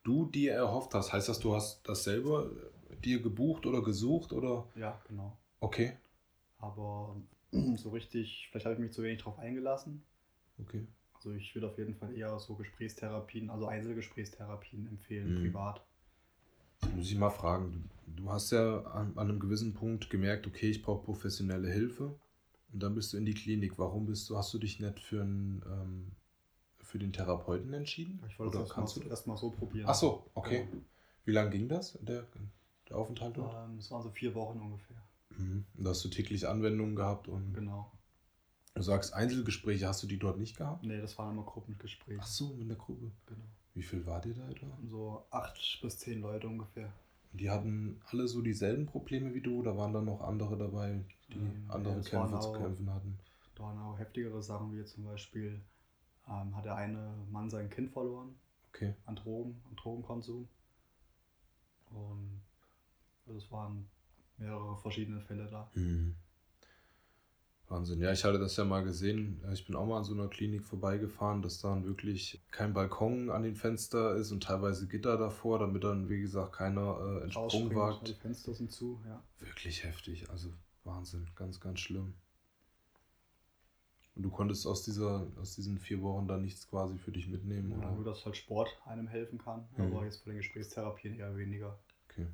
Du 0.02 0.26
dir 0.26 0.54
erhofft 0.54 0.94
hast, 0.94 1.12
heißt 1.12 1.28
das, 1.28 1.38
du 1.38 1.54
hast 1.54 1.88
das 1.88 2.02
selber 2.04 2.50
äh, 2.90 2.96
dir 2.96 3.22
gebucht 3.22 3.66
oder 3.66 3.82
gesucht 3.82 4.32
oder? 4.32 4.66
Ja, 4.74 5.00
genau. 5.06 5.36
Okay. 5.60 5.96
Aber 6.58 7.16
so 7.76 7.90
richtig, 7.90 8.48
vielleicht 8.50 8.66
habe 8.66 8.74
ich 8.74 8.80
mich 8.80 8.92
zu 8.92 9.02
wenig 9.02 9.22
drauf 9.22 9.38
eingelassen. 9.38 10.02
Okay. 10.58 10.86
Also 11.14 11.32
ich 11.32 11.54
würde 11.54 11.68
auf 11.68 11.78
jeden 11.78 11.94
Fall 11.94 12.16
eher 12.16 12.38
so 12.38 12.54
Gesprächstherapien, 12.54 13.50
also 13.50 13.66
Einzelgesprächstherapien 13.66 14.86
empfehlen, 14.86 15.34
Mhm. 15.34 15.42
privat. 15.42 15.84
Jetzt 16.82 16.94
muss 16.94 17.10
ich 17.10 17.18
mal 17.18 17.30
fragen. 17.30 17.90
Du, 18.06 18.30
hast 18.30 18.50
ja 18.52 18.82
an, 18.86 19.12
an 19.16 19.28
einem 19.28 19.38
gewissen 19.38 19.74
Punkt 19.74 20.08
gemerkt, 20.08 20.46
okay, 20.46 20.70
ich 20.70 20.82
brauche 20.82 21.04
professionelle 21.04 21.70
Hilfe. 21.70 22.18
Und 22.72 22.82
dann 22.82 22.94
bist 22.94 23.12
du 23.12 23.16
in 23.18 23.24
die 23.26 23.34
Klinik. 23.34 23.78
Warum 23.78 24.06
bist 24.06 24.30
du, 24.30 24.36
hast 24.36 24.54
du 24.54 24.58
dich 24.58 24.80
nicht 24.80 24.98
für, 25.00 25.22
einen, 25.22 25.62
ähm, 25.66 26.12
für 26.78 26.98
den 26.98 27.12
Therapeuten 27.12 27.72
entschieden? 27.74 28.22
Ich 28.28 28.38
wollte 28.38 28.56
Oder 28.56 28.64
es 28.64 28.70
kannst 28.70 28.96
du 28.96 29.00
erstmal 29.00 29.10
erst 29.10 29.26
mal 29.26 29.36
so 29.36 29.50
probieren. 29.50 29.88
Ach 29.88 29.94
so, 29.94 30.30
okay. 30.34 30.66
Genau. 30.70 30.82
Wie 31.26 31.32
lange 31.32 31.50
ging 31.50 31.68
das, 31.68 31.98
der, 32.00 32.26
der 32.88 32.96
Aufenthalt 32.96 33.36
dort? 33.36 33.54
Ähm, 33.54 33.78
Es 33.78 33.90
waren 33.90 34.02
so 34.02 34.10
vier 34.10 34.34
Wochen 34.34 34.58
ungefähr. 34.60 34.96
Mhm. 35.36 35.64
Da 35.74 35.90
hast 35.90 36.04
du 36.04 36.08
täglich 36.08 36.48
Anwendungen 36.48 36.96
gehabt 36.96 37.28
und 37.28 37.54
Genau. 37.54 37.90
du 38.74 38.82
sagst, 38.82 39.14
Einzelgespräche 39.14 39.86
hast 39.88 40.02
du 40.02 40.06
die 40.06 40.18
dort 40.18 40.38
nicht 40.38 40.56
gehabt? 40.56 40.84
Nee, 40.84 41.00
das 41.00 41.16
waren 41.18 41.32
immer 41.32 41.44
Gruppengespräche. 41.44 42.20
Ach 42.20 42.26
so, 42.26 42.54
mit 42.54 42.68
der 42.68 42.76
Gruppe. 42.76 43.10
Genau. 43.26 43.44
Wie 43.74 43.82
viel 43.82 44.04
war 44.04 44.20
dir 44.20 44.34
da 44.34 44.48
etwa? 44.48 44.66
So 44.88 45.24
acht 45.30 45.78
bis 45.80 45.98
zehn 45.98 46.20
Leute 46.20 46.48
ungefähr. 46.48 46.92
Und 47.32 47.40
die 47.40 47.50
hatten 47.50 48.00
alle 48.06 48.26
so 48.26 48.42
dieselben 48.42 48.86
Probleme 48.86 49.32
wie 49.34 49.40
du 49.40 49.60
oder 49.60 49.76
waren 49.76 49.92
da 49.92 50.00
noch 50.00 50.20
andere 50.22 50.56
dabei, 50.58 51.04
die 51.32 51.36
Ähm, 51.36 51.64
andere 51.68 51.94
ja, 51.94 52.02
Kämpfe 52.02 52.40
zu 52.40 52.52
kämpfen 52.52 52.90
hatten? 52.92 53.18
Da 53.54 53.62
waren 53.62 53.78
auch 53.78 53.98
heftigere 53.98 54.42
Sachen, 54.42 54.76
wie 54.76 54.84
zum 54.84 55.04
Beispiel 55.04 55.60
ähm, 56.28 56.56
hat 56.56 56.64
der 56.64 56.74
eine 56.74 57.14
Mann 57.30 57.48
sein 57.48 57.70
Kind 57.70 57.90
verloren 57.92 58.34
Okay. 58.72 58.94
an 59.06 59.14
Drogen, 59.16 59.60
an 59.68 59.76
Drogenkonsum. 59.76 60.48
Und 61.90 62.40
also 63.26 63.38
es 63.38 63.50
waren 63.52 63.88
mehrere 64.40 64.76
verschiedene 64.78 65.20
Fälle 65.20 65.46
da. 65.50 65.70
Mhm. 65.74 66.16
Wahnsinn. 67.68 68.00
Ja, 68.00 68.10
ich 68.12 68.24
hatte 68.24 68.40
das 68.40 68.56
ja 68.56 68.64
mal 68.64 68.82
gesehen. 68.82 69.40
Ich 69.52 69.64
bin 69.64 69.76
auch 69.76 69.86
mal 69.86 69.98
an 69.98 70.04
so 70.04 70.12
einer 70.12 70.26
Klinik 70.26 70.64
vorbeigefahren, 70.64 71.40
dass 71.40 71.60
dann 71.60 71.84
wirklich 71.84 72.40
kein 72.50 72.72
Balkon 72.74 73.30
an 73.30 73.44
den 73.44 73.54
Fenster 73.54 74.16
ist 74.16 74.32
und 74.32 74.42
teilweise 74.42 74.88
Gitter 74.88 75.16
davor, 75.16 75.60
damit 75.60 75.84
dann, 75.84 76.08
wie 76.08 76.20
gesagt, 76.20 76.54
keiner 76.54 76.98
äh, 76.98 77.22
einen 77.22 77.30
Sprung 77.30 77.72
wagt. 77.76 78.08
Die 78.08 78.14
Fenster 78.14 78.54
sind 78.54 78.72
zu, 78.72 79.00
ja. 79.06 79.22
Wirklich 79.38 79.84
heftig. 79.84 80.28
Also 80.30 80.52
Wahnsinn. 80.82 81.28
Ganz, 81.36 81.60
ganz 81.60 81.78
schlimm. 81.78 82.14
Und 84.16 84.24
du 84.24 84.30
konntest 84.30 84.66
aus, 84.66 84.82
dieser, 84.82 85.28
aus 85.40 85.54
diesen 85.54 85.78
vier 85.78 86.02
Wochen 86.02 86.26
dann 86.26 86.42
nichts 86.42 86.68
quasi 86.68 86.98
für 86.98 87.12
dich 87.12 87.28
mitnehmen, 87.28 87.70
ja. 87.70 87.76
Nur, 87.76 88.00
oder? 88.00 88.10
dass 88.10 88.24
halt 88.26 88.36
Sport 88.36 88.68
einem 88.84 89.06
helfen 89.06 89.38
kann, 89.38 89.68
Mhm. 89.76 89.84
aber 89.94 90.04
jetzt 90.04 90.24
bei 90.24 90.32
den 90.32 90.38
Gesprächstherapien 90.38 91.14
eher 91.16 91.36
weniger. 91.36 91.78
Okay. 92.08 92.26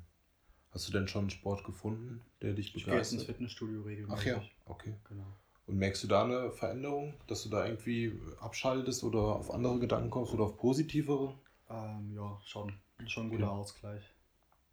Hast 0.71 0.87
du 0.87 0.91
denn 0.91 1.07
schon 1.07 1.21
einen 1.21 1.29
Sport 1.29 1.63
gefunden, 1.63 2.21
der 2.41 2.53
dich 2.53 2.75
Ich 2.75 2.85
gehe 2.85 2.95
jetzt 2.95 3.11
ins 3.11 3.21
begeistert? 3.21 3.25
Fitnessstudio 3.25 3.81
regelmäßig. 3.81 4.19
Ach 4.19 4.25
ja, 4.25 4.43
okay. 4.65 4.93
Genau. 5.09 5.25
Und 5.65 5.77
merkst 5.77 6.03
du 6.03 6.07
da 6.07 6.23
eine 6.23 6.51
Veränderung, 6.51 7.13
dass 7.27 7.43
du 7.43 7.49
da 7.49 7.65
irgendwie 7.65 8.13
abschaltest 8.39 9.03
oder 9.03 9.19
auf 9.19 9.53
andere 9.53 9.79
Gedanken 9.79 10.09
kommst 10.09 10.33
oder 10.33 10.43
auf 10.45 10.57
positivere? 10.57 11.33
Ähm, 11.69 12.13
ja, 12.15 12.39
schon. 12.45 12.73
Schon 13.07 13.25
ein 13.25 13.27
Okay. 13.27 13.37
guter 13.37 13.51
Ausgleich. 13.51 14.03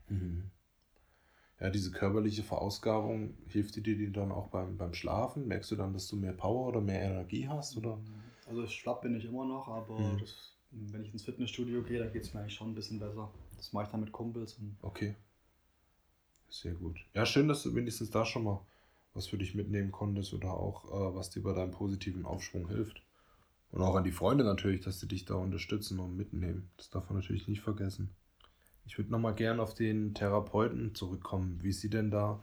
Mhm. 0.08 0.50
Ja, 1.60 1.70
diese 1.70 1.90
körperliche 1.90 2.42
Verausgabung, 2.42 3.34
hilft 3.48 3.76
dir 3.76 3.82
die 3.82 4.12
dann 4.12 4.30
auch 4.32 4.48
beim, 4.48 4.76
beim 4.76 4.94
Schlafen? 4.94 5.46
Merkst 5.48 5.70
du 5.70 5.76
dann, 5.76 5.92
dass 5.92 6.06
du 6.08 6.16
mehr 6.16 6.32
Power 6.32 6.68
oder 6.68 6.80
mehr 6.80 7.02
Energie 7.02 7.48
hast? 7.48 7.76
Oder? 7.76 7.98
Also 8.46 8.66
schlapp 8.66 9.02
bin 9.02 9.14
ich 9.16 9.24
immer 9.24 9.44
noch, 9.44 9.68
aber 9.68 9.96
Mhm. 9.98 10.18
das, 10.20 10.52
wenn 10.70 11.04
ich 11.04 11.12
ins 11.12 11.24
Fitnessstudio 11.24 11.82
gehe, 11.82 11.98
da 11.98 12.06
geht 12.06 12.22
es 12.22 12.34
mir 12.34 12.40
eigentlich 12.40 12.54
schon 12.54 12.70
ein 12.70 12.74
bisschen 12.74 12.98
besser. 12.98 13.30
Das 13.56 13.72
mache 13.72 13.84
ich 13.86 13.90
dann 13.90 14.00
mit 14.00 14.12
Kumpels 14.12 14.54
und 14.54 14.76
Okay. 14.82 15.14
Sehr 16.54 16.74
gut. 16.74 17.04
Ja, 17.14 17.26
schön, 17.26 17.48
dass 17.48 17.64
du 17.64 17.74
wenigstens 17.74 18.10
da 18.10 18.24
schon 18.24 18.44
mal 18.44 18.60
was 19.12 19.26
für 19.26 19.36
dich 19.36 19.56
mitnehmen 19.56 19.90
konntest 19.90 20.32
oder 20.34 20.54
auch 20.54 20.84
äh, 20.84 21.14
was 21.14 21.30
dir 21.30 21.42
bei 21.42 21.52
deinem 21.52 21.72
positiven 21.72 22.24
Aufschwung 22.24 22.68
hilft. 22.68 23.02
Und 23.72 23.82
auch 23.82 23.96
an 23.96 24.04
die 24.04 24.12
Freunde 24.12 24.44
natürlich, 24.44 24.80
dass 24.80 25.00
sie 25.00 25.08
dich 25.08 25.24
da 25.24 25.34
unterstützen 25.34 25.98
und 25.98 26.16
mitnehmen. 26.16 26.70
Das 26.76 26.90
darf 26.90 27.10
man 27.10 27.18
natürlich 27.18 27.48
nicht 27.48 27.60
vergessen. 27.60 28.10
Ich 28.86 28.96
würde 28.98 29.10
nochmal 29.10 29.34
gern 29.34 29.58
auf 29.58 29.74
den 29.74 30.14
Therapeuten 30.14 30.94
zurückkommen. 30.94 31.58
Wie 31.60 31.72
sieht 31.72 31.92
denn 31.92 32.12
da 32.12 32.38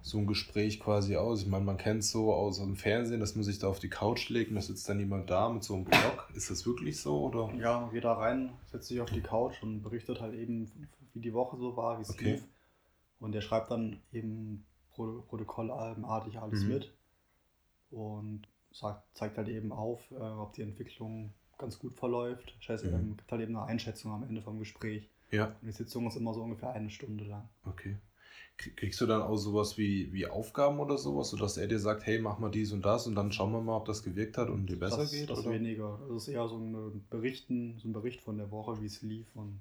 so 0.00 0.18
ein 0.18 0.28
Gespräch 0.28 0.78
quasi 0.78 1.16
aus? 1.16 1.42
Ich 1.42 1.48
meine, 1.48 1.64
man 1.64 1.76
kennt 1.76 2.04
es 2.04 2.12
so 2.12 2.32
aus 2.32 2.58
dem 2.58 2.76
Fernsehen, 2.76 3.18
dass 3.18 3.34
man 3.34 3.42
sich 3.42 3.58
da 3.58 3.66
auf 3.66 3.80
die 3.80 3.90
Couch 3.90 4.28
legt 4.28 4.50
und 4.50 4.54
da 4.56 4.62
sitzt 4.62 4.88
dann 4.88 5.00
jemand 5.00 5.28
da 5.28 5.48
mit 5.48 5.64
so 5.64 5.74
einem 5.74 5.84
Block. 5.84 6.30
Ist 6.36 6.50
das 6.50 6.64
wirklich 6.66 7.00
so? 7.00 7.24
Oder? 7.24 7.52
ja, 7.58 7.80
man 7.80 7.90
geht 7.90 8.04
da 8.04 8.12
rein, 8.12 8.52
setzt 8.70 8.86
sich 8.86 9.00
auf 9.00 9.10
die 9.10 9.22
Couch 9.22 9.60
und 9.62 9.82
berichtet 9.82 10.20
halt 10.20 10.34
eben, 10.34 10.70
wie 11.14 11.20
die 11.20 11.34
Woche 11.34 11.56
so 11.56 11.76
war, 11.76 11.98
wie 11.98 12.02
es 12.02 12.10
Okay. 12.10 12.34
lief. 12.34 12.44
Und 13.20 13.32
der 13.32 13.40
schreibt 13.40 13.70
dann 13.70 14.00
eben 14.12 14.64
Pro 14.92 15.22
protokollartig 15.28 16.38
alles 16.38 16.62
Mhm. 16.62 16.68
mit. 16.68 16.92
Und 17.90 18.42
sagt, 18.72 19.02
zeigt 19.16 19.38
halt 19.38 19.48
eben 19.48 19.72
auf, 19.72 20.10
äh, 20.10 20.14
ob 20.16 20.52
die 20.54 20.62
Entwicklung 20.62 21.32
ganz 21.58 21.78
gut 21.78 21.94
verläuft. 21.94 22.54
Scheiße, 22.60 22.88
Mhm. 22.88 22.94
ähm, 22.94 23.16
gibt 23.16 23.32
halt 23.32 23.42
eben 23.42 23.56
eine 23.56 23.64
Einschätzung 23.66 24.12
am 24.12 24.22
Ende 24.22 24.42
vom 24.42 24.58
Gespräch. 24.58 25.08
Ja. 25.30 25.46
Und 25.60 25.66
die 25.66 25.72
Sitzung 25.72 26.06
ist 26.06 26.16
immer 26.16 26.34
so 26.34 26.42
ungefähr 26.42 26.70
eine 26.72 26.90
Stunde 26.90 27.24
lang. 27.24 27.48
Okay. 27.64 27.96
Krie- 28.58 28.74
Kriegst 28.74 29.00
du 29.00 29.06
dann 29.06 29.22
auch 29.22 29.36
sowas 29.36 29.76
wie, 29.76 30.12
wie 30.12 30.26
Aufgaben 30.26 30.78
oder 30.80 30.96
sowas, 30.98 31.30
sodass 31.30 31.56
er 31.56 31.66
dir 31.66 31.78
sagt, 31.78 32.06
hey, 32.06 32.18
mach 32.18 32.38
mal 32.38 32.50
dies 32.50 32.72
und 32.72 32.82
das 32.84 33.06
und 33.06 33.14
dann 33.14 33.32
schauen 33.32 33.52
wir 33.52 33.60
mal, 33.60 33.76
ob 33.76 33.84
das 33.86 34.02
gewirkt 34.02 34.38
hat 34.38 34.48
und 34.50 34.66
dir 34.66 34.78
besser 34.78 34.98
das, 34.98 35.10
geht? 35.10 35.28
Das 35.30 35.40
oder? 35.40 35.50
weniger. 35.50 35.98
Das 36.08 36.22
ist 36.22 36.28
eher 36.28 36.46
so 36.48 36.56
ein 36.58 37.04
Berichten, 37.10 37.78
so 37.78 37.88
ein 37.88 37.92
Bericht 37.92 38.20
von 38.22 38.36
der 38.38 38.50
Woche, 38.50 38.80
wie 38.80 38.86
es 38.86 39.02
lief 39.02 39.26
und 39.34 39.60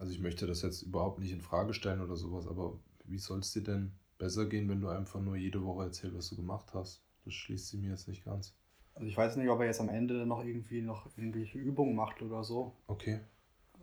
Also 0.00 0.12
ich 0.14 0.18
möchte 0.20 0.46
das 0.46 0.62
jetzt 0.62 0.80
überhaupt 0.80 1.18
nicht 1.18 1.30
in 1.30 1.42
Frage 1.42 1.74
stellen 1.74 2.00
oder 2.00 2.16
sowas, 2.16 2.46
aber 2.46 2.78
wie 3.04 3.18
soll 3.18 3.40
es 3.40 3.52
dir 3.52 3.62
denn 3.62 3.92
besser 4.16 4.46
gehen, 4.46 4.66
wenn 4.70 4.80
du 4.80 4.88
einfach 4.88 5.20
nur 5.20 5.36
jede 5.36 5.62
Woche 5.62 5.84
erzählst, 5.84 6.16
was 6.16 6.30
du 6.30 6.36
gemacht 6.36 6.72
hast? 6.72 7.02
Das 7.26 7.34
schließt 7.34 7.68
sie 7.68 7.76
mir 7.76 7.90
jetzt 7.90 8.08
nicht 8.08 8.24
ganz. 8.24 8.54
Also 8.94 9.06
ich 9.06 9.14
weiß 9.16 9.36
nicht, 9.36 9.50
ob 9.50 9.60
er 9.60 9.66
jetzt 9.66 9.80
am 9.80 9.90
Ende 9.90 10.24
noch 10.24 10.42
irgendwie 10.42 10.80
noch 10.80 11.06
irgendwelche 11.18 11.58
Übungen 11.58 11.94
macht 11.94 12.22
oder 12.22 12.42
so. 12.42 12.74
Okay. 12.86 13.20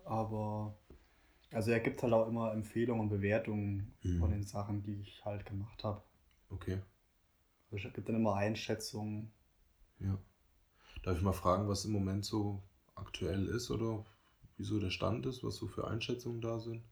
Aber 0.05 0.75
also 1.51 1.69
er 1.69 1.79
gibt 1.81 2.01
halt 2.01 2.13
auch 2.13 2.27
immer 2.27 2.51
Empfehlungen 2.51 3.03
und 3.03 3.09
Bewertungen 3.09 3.93
Mhm. 4.01 4.19
von 4.19 4.31
den 4.31 4.43
Sachen, 4.43 4.81
die 4.81 4.95
ich 4.99 5.23
halt 5.23 5.45
gemacht 5.45 5.83
habe. 5.83 6.01
Okay. 6.49 6.81
Also 7.71 7.89
er 7.89 7.93
gibt 7.93 8.09
dann 8.09 8.15
immer 8.15 8.33
Einschätzungen. 8.33 9.31
Ja. 9.99 10.17
Darf 11.03 11.15
ich 11.17 11.23
mal 11.23 11.33
fragen, 11.33 11.67
was 11.67 11.85
im 11.85 11.91
Moment 11.91 12.25
so 12.25 12.63
aktuell 12.95 13.47
ist 13.47 13.69
oder 13.69 14.03
wieso 14.57 14.79
der 14.79 14.89
Stand 14.89 15.25
ist, 15.25 15.43
was 15.43 15.55
so 15.55 15.67
für 15.67 15.87
Einschätzungen 15.87 16.41
da 16.41 16.59
sind? 16.59 16.83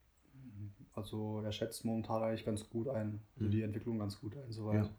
Also 0.93 1.41
er 1.43 1.51
schätzt 1.51 1.83
momentan 1.83 2.23
eigentlich 2.23 2.45
ganz 2.45 2.69
gut 2.69 2.87
ein, 2.87 3.19
also 3.35 3.47
Mhm. 3.47 3.51
die 3.51 3.61
Entwicklung 3.63 3.99
ganz 3.99 4.19
gut 4.19 4.35
ein, 4.37 4.51
soweit. 4.51 4.85
Ja. 4.85 4.89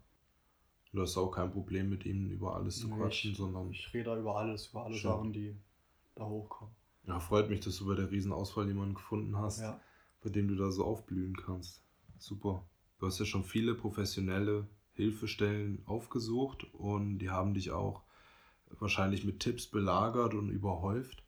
Du 0.92 1.02
hast 1.02 1.16
auch 1.16 1.31
kein 1.31 1.50
Problem 1.50 1.88
mit 1.90 2.05
ihm 2.07 2.31
über 2.31 2.55
alles 2.55 2.79
zu 2.79 2.88
Nee, 2.88 2.96
quatschen, 2.96 3.31
ich, 3.33 3.37
sondern 3.37 3.70
ich 3.70 3.92
rede 3.94 4.05
da 4.11 4.18
über 4.18 4.37
alles, 4.37 4.68
über 4.68 4.85
alle 4.85 4.94
Schön. 4.94 5.11
Sachen, 5.11 5.33
die 5.33 5.57
da 6.14 6.24
hochkommen. 6.26 6.74
ja, 7.07 7.18
freut 7.20 7.48
mich, 7.50 7.61
dass 7.61 7.76
du 7.79 7.87
bei 7.87 7.94
der 7.94 8.11
Riesenauswahl 8.11 8.66
jemanden 8.66 8.94
gefunden 8.94 9.37
hast, 9.37 9.61
Ja. 9.61 9.81
bei 10.22 10.31
dem 10.31 10.48
du 10.48 10.55
da 10.57 10.70
so 10.70 10.85
aufblühen 10.85 11.37
kannst. 11.37 11.83
Super. 12.18 12.64
Du 12.98 13.07
hast 13.07 13.18
ja 13.18 13.24
schon 13.26 13.44
viele 13.44 13.74
professionelle 13.74 14.66
Hilfestellen 14.94 15.83
aufgesucht 15.87 16.64
und 16.74 17.18
die 17.18 17.29
haben 17.31 17.52
dich 17.55 17.70
auch 17.70 18.02
wahrscheinlich 18.79 19.24
mit 19.24 19.40
Tipps 19.40 19.66
belagert 19.66 20.35
und 20.35 20.48
überhäuft. 20.50 21.22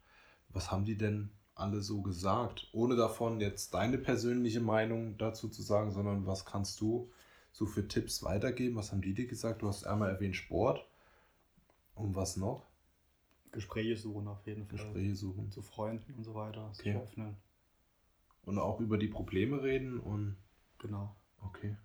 Was 0.51 0.71
haben 0.71 0.85
die 0.85 0.97
denn 0.97 1.31
alle 1.55 1.81
so 1.81 2.03
gesagt? 2.03 2.69
Ohne 2.73 2.97
davon 2.97 3.41
jetzt 3.41 3.75
deine 3.75 3.99
persönliche 3.99 4.61
Meinung 4.61 5.19
dazu 5.19 5.49
zu 5.49 5.63
sagen, 5.63 5.91
sondern 5.91 6.27
was 6.27 6.45
kannst 6.45 6.81
du 6.81 7.11
so 7.53 7.67
für 7.67 7.87
Tipps 7.89 8.23
weitergeben? 8.23 8.77
Was 8.77 8.93
haben 8.93 9.03
die 9.03 9.15
dir 9.15 9.27
gesagt? 9.27 9.63
Du 9.63 9.69
hast 9.69 9.85
einmal 9.87 10.11
erwähnt 10.11 10.37
Sport. 10.37 10.87
Und 11.95 12.15
was 12.15 12.37
noch? 12.37 12.67
Gespräche 13.51 13.97
suchen 13.97 14.29
auf 14.29 14.47
jeden 14.47 14.67
Fall. 14.67 14.79
Gespräche 14.79 15.17
suchen. 15.17 15.51
Zu 15.51 15.63
Freunden 15.63 16.15
und 16.15 16.25
so 16.25 16.35
weiter. 16.35 16.73
Sich 16.75 16.87
Okay. 16.87 16.97
öffnen. 16.97 17.37
Und 18.45 18.59
auch 18.59 18.81
über 18.81 18.99
die 18.99 19.09
Probleme 19.09 19.63
reden 19.63 19.99
und 19.99 20.37
Genau. 20.79 21.15
Okay. 21.43 21.77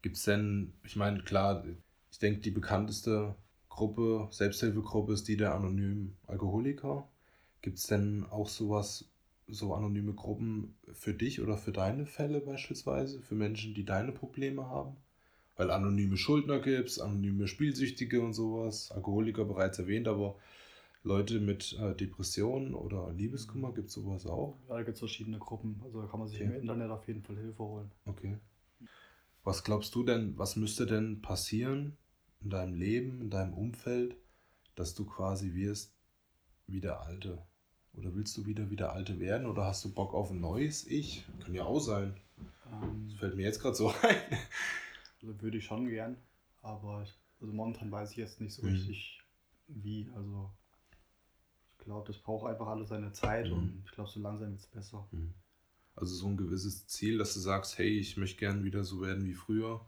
Gibt 0.00 0.16
es 0.16 0.22
denn, 0.24 0.74
ich 0.84 0.96
meine, 0.96 1.22
klar, 1.22 1.64
ich 2.10 2.18
denke, 2.18 2.40
die 2.40 2.50
bekannteste 2.50 3.34
Gruppe, 3.68 4.28
Selbsthilfegruppe 4.30 5.12
ist 5.12 5.28
die 5.28 5.36
der 5.36 5.54
anonymen 5.54 6.16
Alkoholiker. 6.26 7.06
Gibt 7.62 7.78
es 7.78 7.86
denn 7.86 8.24
auch 8.30 8.48
sowas, 8.48 9.10
so 9.48 9.74
anonyme 9.74 10.12
Gruppen 10.14 10.76
für 10.92 11.14
dich 11.14 11.40
oder 11.40 11.56
für 11.56 11.72
deine 11.72 12.06
Fälle 12.06 12.40
beispielsweise, 12.40 13.20
für 13.20 13.34
Menschen, 13.34 13.74
die 13.74 13.84
deine 13.84 14.12
Probleme 14.12 14.66
haben? 14.66 14.96
Weil 15.56 15.70
anonyme 15.70 16.16
Schuldner 16.16 16.60
gibt 16.60 16.88
es, 16.88 16.98
anonyme 17.00 17.48
Spielsüchtige 17.48 18.22
und 18.22 18.34
sowas, 18.34 18.90
Alkoholiker 18.92 19.44
bereits 19.44 19.78
erwähnt, 19.78 20.08
aber 20.08 20.36
Leute 21.04 21.40
mit 21.40 21.78
äh, 21.80 21.94
Depressionen 21.94 22.74
oder 22.74 23.12
Liebeskummer, 23.12 23.72
gibt 23.72 23.88
es 23.88 23.94
sowas 23.94 24.26
auch? 24.26 24.56
Ja, 24.68 24.74
da 24.76 24.82
gibt 24.82 24.94
es 24.94 25.00
verschiedene 25.00 25.38
Gruppen. 25.38 25.80
Also 25.84 26.00
da 26.00 26.06
kann 26.06 26.20
man 26.20 26.28
sich 26.28 26.38
Okay. 26.38 26.46
im 26.46 26.60
Internet 26.60 26.90
auf 26.90 27.06
jeden 27.08 27.22
Fall 27.22 27.36
Hilfe 27.36 27.62
holen. 27.64 27.90
Okay. 28.06 28.38
Was 29.42 29.64
glaubst 29.64 29.94
du 29.96 30.04
denn, 30.04 30.38
was 30.38 30.54
müsste 30.54 30.86
denn 30.86 31.20
passieren 31.22 31.96
in 32.40 32.50
deinem 32.50 32.74
Leben, 32.74 33.20
in 33.20 33.30
deinem 33.30 33.52
Umfeld, 33.52 34.16
dass 34.76 34.94
du 34.94 35.04
quasi 35.06 35.54
wirst 35.54 35.97
wie 36.68 36.80
der 36.80 37.00
Alte? 37.00 37.42
Oder 37.94 38.14
willst 38.14 38.36
du 38.36 38.46
wieder 38.46 38.70
wie 38.70 38.76
der 38.76 38.92
Alte 38.92 39.18
werden? 39.18 39.46
Oder 39.46 39.64
hast 39.64 39.84
du 39.84 39.92
Bock 39.92 40.14
auf 40.14 40.30
ein 40.30 40.40
neues 40.40 40.86
Ich? 40.86 41.24
Kann 41.40 41.54
ja 41.54 41.64
auch 41.64 41.80
sein. 41.80 42.16
Ähm, 42.70 43.06
Das 43.10 43.18
fällt 43.18 43.36
mir 43.36 43.42
jetzt 43.42 43.60
gerade 43.60 43.74
so 43.74 43.88
ein. 44.02 44.16
also 45.20 45.40
würde 45.42 45.58
ich 45.58 45.64
schon 45.64 45.88
gern. 45.88 46.16
Aber 46.62 47.02
ich, 47.02 47.14
also 47.40 47.52
momentan 47.52 47.90
weiß 47.90 48.12
ich 48.12 48.18
jetzt 48.18 48.40
nicht 48.40 48.54
so 48.54 48.62
Mhm. 48.62 48.72
richtig 48.72 49.20
wie. 49.68 50.08
Also 50.14 50.50
ich 51.78 51.84
glaube, 51.84 52.06
das 52.06 52.18
braucht 52.22 52.46
einfach 52.48 52.66
alles 52.68 52.88
seine 52.90 53.12
Zeit 53.12 53.46
Mhm. 53.46 53.52
und 53.52 53.82
ich 53.86 53.90
glaube, 53.92 54.10
so 54.10 54.20
langsam 54.20 54.50
wird 54.50 54.60
es 54.60 54.66
besser. 54.66 55.08
Also 55.96 56.14
so 56.14 56.26
ein 56.28 56.36
gewisses 56.36 56.86
Ziel, 56.86 57.18
dass 57.18 57.34
du 57.34 57.40
sagst, 57.40 57.78
hey, 57.78 57.98
ich 57.98 58.16
möchte 58.16 58.38
gern 58.38 58.62
wieder 58.62 58.84
so 58.84 59.00
werden 59.00 59.24
wie 59.24 59.34
früher. 59.34 59.84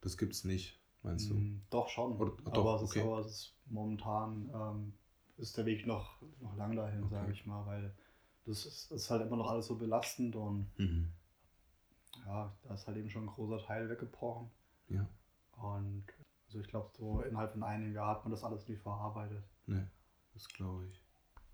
Das 0.00 0.16
gibt's 0.16 0.44
nicht, 0.44 0.80
meinst 1.02 1.28
du? 1.28 1.34
Mm, 1.34 1.62
Doch 1.68 1.88
schon. 1.90 2.16
Oder- 2.16 2.32
ah, 2.44 2.46
aber, 2.46 2.54
doch, 2.54 2.82
es 2.82 2.90
ist, 2.90 2.96
aber 3.02 3.18
es 3.18 3.26
ist 3.26 3.54
momentan 3.66 4.48
ähm, 4.54 4.92
ist 5.40 5.56
der 5.56 5.66
Weg 5.66 5.86
noch, 5.86 6.20
noch 6.40 6.56
lang 6.56 6.76
dahin, 6.76 7.02
Okay. 7.04 7.14
sage 7.14 7.32
ich 7.32 7.46
mal, 7.46 7.64
weil 7.66 7.94
das 8.46 8.66
ist, 8.66 8.90
ist 8.92 9.10
halt 9.10 9.22
immer 9.22 9.36
noch 9.36 9.48
alles 9.50 9.66
so 9.66 9.76
belastend 9.76 10.36
und 10.36 10.66
Mhm. 10.78 11.12
ja, 12.26 12.52
da 12.62 12.74
ist 12.74 12.86
halt 12.86 12.96
eben 12.96 13.10
schon 13.10 13.24
ein 13.24 13.34
großer 13.34 13.64
Teil 13.64 13.88
weggebrochen. 13.88 14.50
Ja. 14.88 15.06
Und 15.56 16.04
also 16.46 16.60
ich 16.60 16.68
glaube, 16.68 16.90
so 16.96 17.20
innerhalb 17.22 17.52
von 17.52 17.62
einem 17.62 17.92
Jahr 17.92 18.08
hat 18.16 18.24
man 18.24 18.32
das 18.32 18.44
alles 18.44 18.66
nicht 18.68 18.82
verarbeitet. 18.82 19.42
Nee, 19.66 19.86
das 20.34 20.48
glaube 20.48 20.86
ich. 20.86 21.00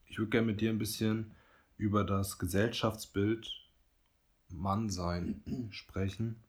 Ich 0.06 0.18
würde 0.18 0.30
gerne 0.30 0.46
mit 0.46 0.60
dir 0.60 0.70
ein 0.70 0.78
bisschen 0.78 1.34
über 1.76 2.04
das 2.04 2.38
Gesellschaftsbild 2.38 3.50
Mannsein 4.48 5.42
sprechen. 5.70 6.42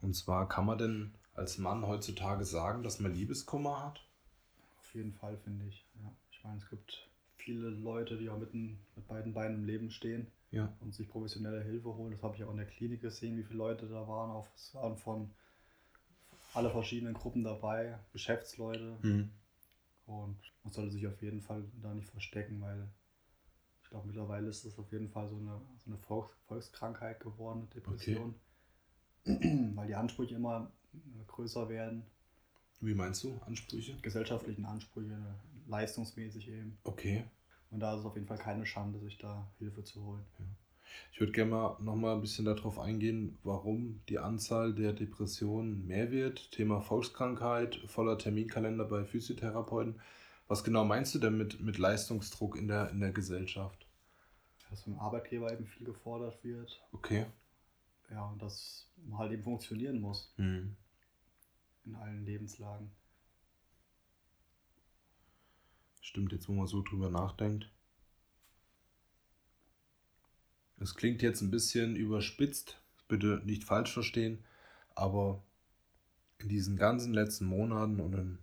Und 0.00 0.14
zwar 0.14 0.48
kann 0.48 0.66
man 0.66 0.78
denn 0.78 1.14
als 1.34 1.58
Mann 1.58 1.86
heutzutage 1.86 2.44
sagen, 2.44 2.82
dass 2.82 3.00
man 3.00 3.14
Liebeskummer 3.14 3.82
hat? 3.84 4.06
Auf 4.78 4.94
jeden 4.94 5.12
Fall, 5.14 5.36
finde 5.38 5.66
ich. 5.66 5.85
Meine, 6.46 6.58
es 6.58 6.68
gibt 6.70 7.08
viele 7.36 7.68
Leute, 7.70 8.16
die 8.16 8.28
auch 8.30 8.38
mitten 8.38 8.78
mit 8.94 9.06
beiden 9.08 9.32
Beinen 9.34 9.56
im 9.56 9.64
Leben 9.64 9.90
stehen 9.90 10.26
Ja. 10.52 10.72
und 10.80 10.94
sich 10.94 11.08
professionelle 11.08 11.62
Hilfe 11.62 11.94
holen. 11.94 12.12
Das 12.12 12.22
habe 12.22 12.36
ich 12.36 12.44
auch 12.44 12.50
in 12.50 12.56
der 12.56 12.66
Klinik 12.66 13.00
gesehen, 13.02 13.36
wie 13.36 13.42
viele 13.42 13.58
Leute 13.58 13.88
da 13.88 14.06
waren. 14.06 14.30
Auch, 14.30 14.48
es 14.54 14.74
waren 14.74 14.96
von 14.96 15.30
alle 16.54 16.70
verschiedenen 16.70 17.14
Gruppen 17.14 17.42
dabei, 17.44 17.98
Geschäftsleute. 18.12 18.96
Mhm. 19.02 19.30
Und 20.06 20.38
man 20.62 20.72
sollte 20.72 20.92
sich 20.92 21.06
auf 21.06 21.20
jeden 21.20 21.42
Fall 21.42 21.64
da 21.82 21.92
nicht 21.92 22.08
verstecken, 22.08 22.60
weil 22.60 22.88
ich 23.82 23.90
glaube, 23.90 24.06
mittlerweile 24.06 24.48
ist 24.48 24.64
das 24.64 24.78
auf 24.78 24.90
jeden 24.92 25.08
Fall 25.08 25.28
so 25.28 25.36
eine, 25.36 25.60
so 25.78 25.90
eine 25.90 25.98
Volks 25.98 26.34
Volkskrankheit 26.46 27.20
geworden, 27.20 27.68
Depression. 27.74 28.34
Weil 29.24 29.88
die 29.88 29.94
Ansprüche 29.96 30.36
immer 30.36 30.70
äh, 30.94 31.24
größer 31.26 31.68
werden, 31.68 32.04
Wie 32.80 32.94
meinst 32.94 33.24
du? 33.24 33.36
Ansprüche? 33.46 33.96
gesellschaftlichen 34.00 34.64
Ansprüche, 34.64 35.18
leistungsmäßig 35.66 36.48
eben. 36.48 36.78
Okay. 36.84 37.24
Und 37.70 37.80
da 37.80 37.94
ist 37.94 38.00
es 38.00 38.06
auf 38.06 38.14
jeden 38.14 38.26
Fall 38.26 38.38
keine 38.38 38.64
Schande, 38.66 38.98
sich 39.00 39.18
da 39.18 39.46
Hilfe 39.58 39.84
zu 39.84 40.02
holen. 40.04 40.24
Ich 41.12 41.20
würde 41.20 41.32
gerne 41.32 41.50
mal 41.50 41.76
noch 41.80 41.96
mal 41.96 42.14
ein 42.14 42.20
bisschen 42.20 42.44
darauf 42.44 42.78
eingehen, 42.78 43.36
warum 43.42 44.00
die 44.08 44.18
Anzahl 44.18 44.72
der 44.74 44.92
Depressionen 44.92 45.86
mehr 45.86 46.10
wird. 46.10 46.52
Thema 46.52 46.80
Volkskrankheit, 46.80 47.76
voller 47.86 48.16
Terminkalender 48.18 48.84
bei 48.84 49.04
Physiotherapeuten. 49.04 50.00
Was 50.48 50.62
genau 50.62 50.84
meinst 50.84 51.14
du 51.14 51.18
denn 51.18 51.36
mit, 51.36 51.60
mit 51.60 51.76
Leistungsdruck 51.78 52.56
in 52.56 52.68
der, 52.68 52.90
in 52.90 53.00
der 53.00 53.12
Gesellschaft? 53.12 53.86
Dass 54.70 54.82
vom 54.82 54.98
Arbeitgeber 54.98 55.52
eben 55.52 55.66
viel 55.66 55.84
gefordert 55.86 56.42
wird. 56.44 56.80
Okay. 56.92 57.26
Ja, 58.10 58.24
und 58.26 58.40
dass 58.40 58.88
man 59.04 59.18
halt 59.18 59.32
eben 59.32 59.42
funktionieren 59.42 60.00
muss 60.00 60.32
Hm. 60.36 60.76
in 61.84 61.94
allen 61.96 62.24
Lebenslagen. 62.24 62.90
Stimmt, 66.06 66.30
jetzt 66.30 66.48
wo 66.48 66.52
man 66.52 66.68
so 66.68 66.82
drüber 66.82 67.10
nachdenkt. 67.10 67.68
Es 70.78 70.94
klingt 70.94 71.20
jetzt 71.20 71.40
ein 71.40 71.50
bisschen 71.50 71.96
überspitzt, 71.96 72.80
bitte 73.08 73.42
nicht 73.44 73.64
falsch 73.64 73.92
verstehen, 73.92 74.38
aber 74.94 75.42
in 76.38 76.48
diesen 76.48 76.76
ganzen 76.76 77.12
letzten 77.12 77.46
Monaten 77.46 77.98
und 77.98 78.14
in 78.14 78.38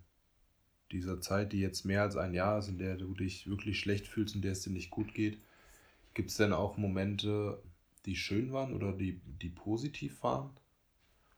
dieser 0.91 1.21
Zeit, 1.21 1.53
die 1.53 1.61
jetzt 1.61 1.85
mehr 1.85 2.01
als 2.01 2.17
ein 2.17 2.33
Jahr 2.33 2.59
ist, 2.59 2.67
in 2.67 2.79
der 2.79 2.97
du 2.97 3.13
dich 3.13 3.47
wirklich 3.47 3.79
schlecht 3.79 4.07
fühlst 4.07 4.35
und 4.35 4.41
der 4.41 4.51
es 4.51 4.63
dir 4.63 4.71
nicht 4.71 4.89
gut 4.89 5.13
geht, 5.13 5.41
gibt 6.15 6.31
es 6.31 6.35
denn 6.35 6.51
auch 6.51 6.75
Momente, 6.75 7.63
die 8.05 8.17
schön 8.17 8.51
waren 8.51 8.73
oder 8.73 8.91
die, 8.91 9.21
die 9.41 9.49
positiv 9.49 10.21
waren? 10.21 10.49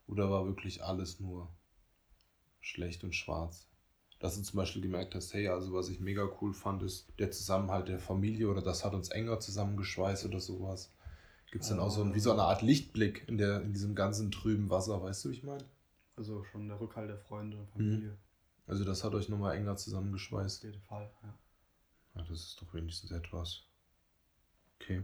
Oder 0.08 0.28
war 0.28 0.44
wirklich 0.44 0.82
alles 0.82 1.20
nur 1.20 1.48
schlecht 2.60 3.04
und 3.04 3.14
schwarz? 3.14 3.68
Dass 4.18 4.36
du 4.36 4.42
zum 4.42 4.56
Beispiel 4.56 4.82
gemerkt 4.82 5.14
hast, 5.14 5.34
hey, 5.34 5.48
also 5.48 5.72
was 5.72 5.88
ich 5.88 6.00
mega 6.00 6.28
cool 6.40 6.54
fand, 6.54 6.82
ist 6.82 7.06
der 7.18 7.30
Zusammenhalt 7.30 7.88
der 7.88 7.98
Familie 7.98 8.48
oder 8.48 8.62
das 8.62 8.84
hat 8.84 8.94
uns 8.94 9.10
enger 9.10 9.40
zusammengeschweißt 9.40 10.24
oder 10.24 10.40
sowas. 10.40 10.92
Gibt 11.50 11.64
es 11.64 11.70
dann 11.70 11.78
auch 11.78 11.90
so 11.90 12.02
ein, 12.02 12.14
wie 12.14 12.20
so 12.20 12.32
eine 12.32 12.42
Art 12.42 12.62
Lichtblick 12.62 13.24
in, 13.28 13.38
der, 13.38 13.62
in 13.62 13.72
diesem 13.72 13.94
ganzen 13.94 14.30
trüben 14.30 14.68
Wasser, 14.70 15.02
weißt 15.02 15.24
du, 15.24 15.30
wie 15.30 15.34
ich 15.34 15.42
meine? 15.42 15.64
Also 16.16 16.44
schon 16.44 16.68
der 16.68 16.80
Rückhalt 16.80 17.10
der 17.10 17.18
Freunde 17.18 17.58
und 17.58 17.68
Familie. 17.70 18.16
Also 18.66 18.84
das 18.84 19.04
hat 19.04 19.14
euch 19.14 19.28
nochmal 19.28 19.56
enger 19.56 19.76
zusammengeschweißt. 19.76 20.58
Auf 20.58 20.64
jeden 20.64 20.82
Fall, 20.82 21.10
ja. 21.22 21.38
ja. 22.16 22.22
Das 22.28 22.40
ist 22.40 22.60
doch 22.60 22.74
wenigstens 22.74 23.10
etwas. 23.10 23.62
Okay. 24.80 25.02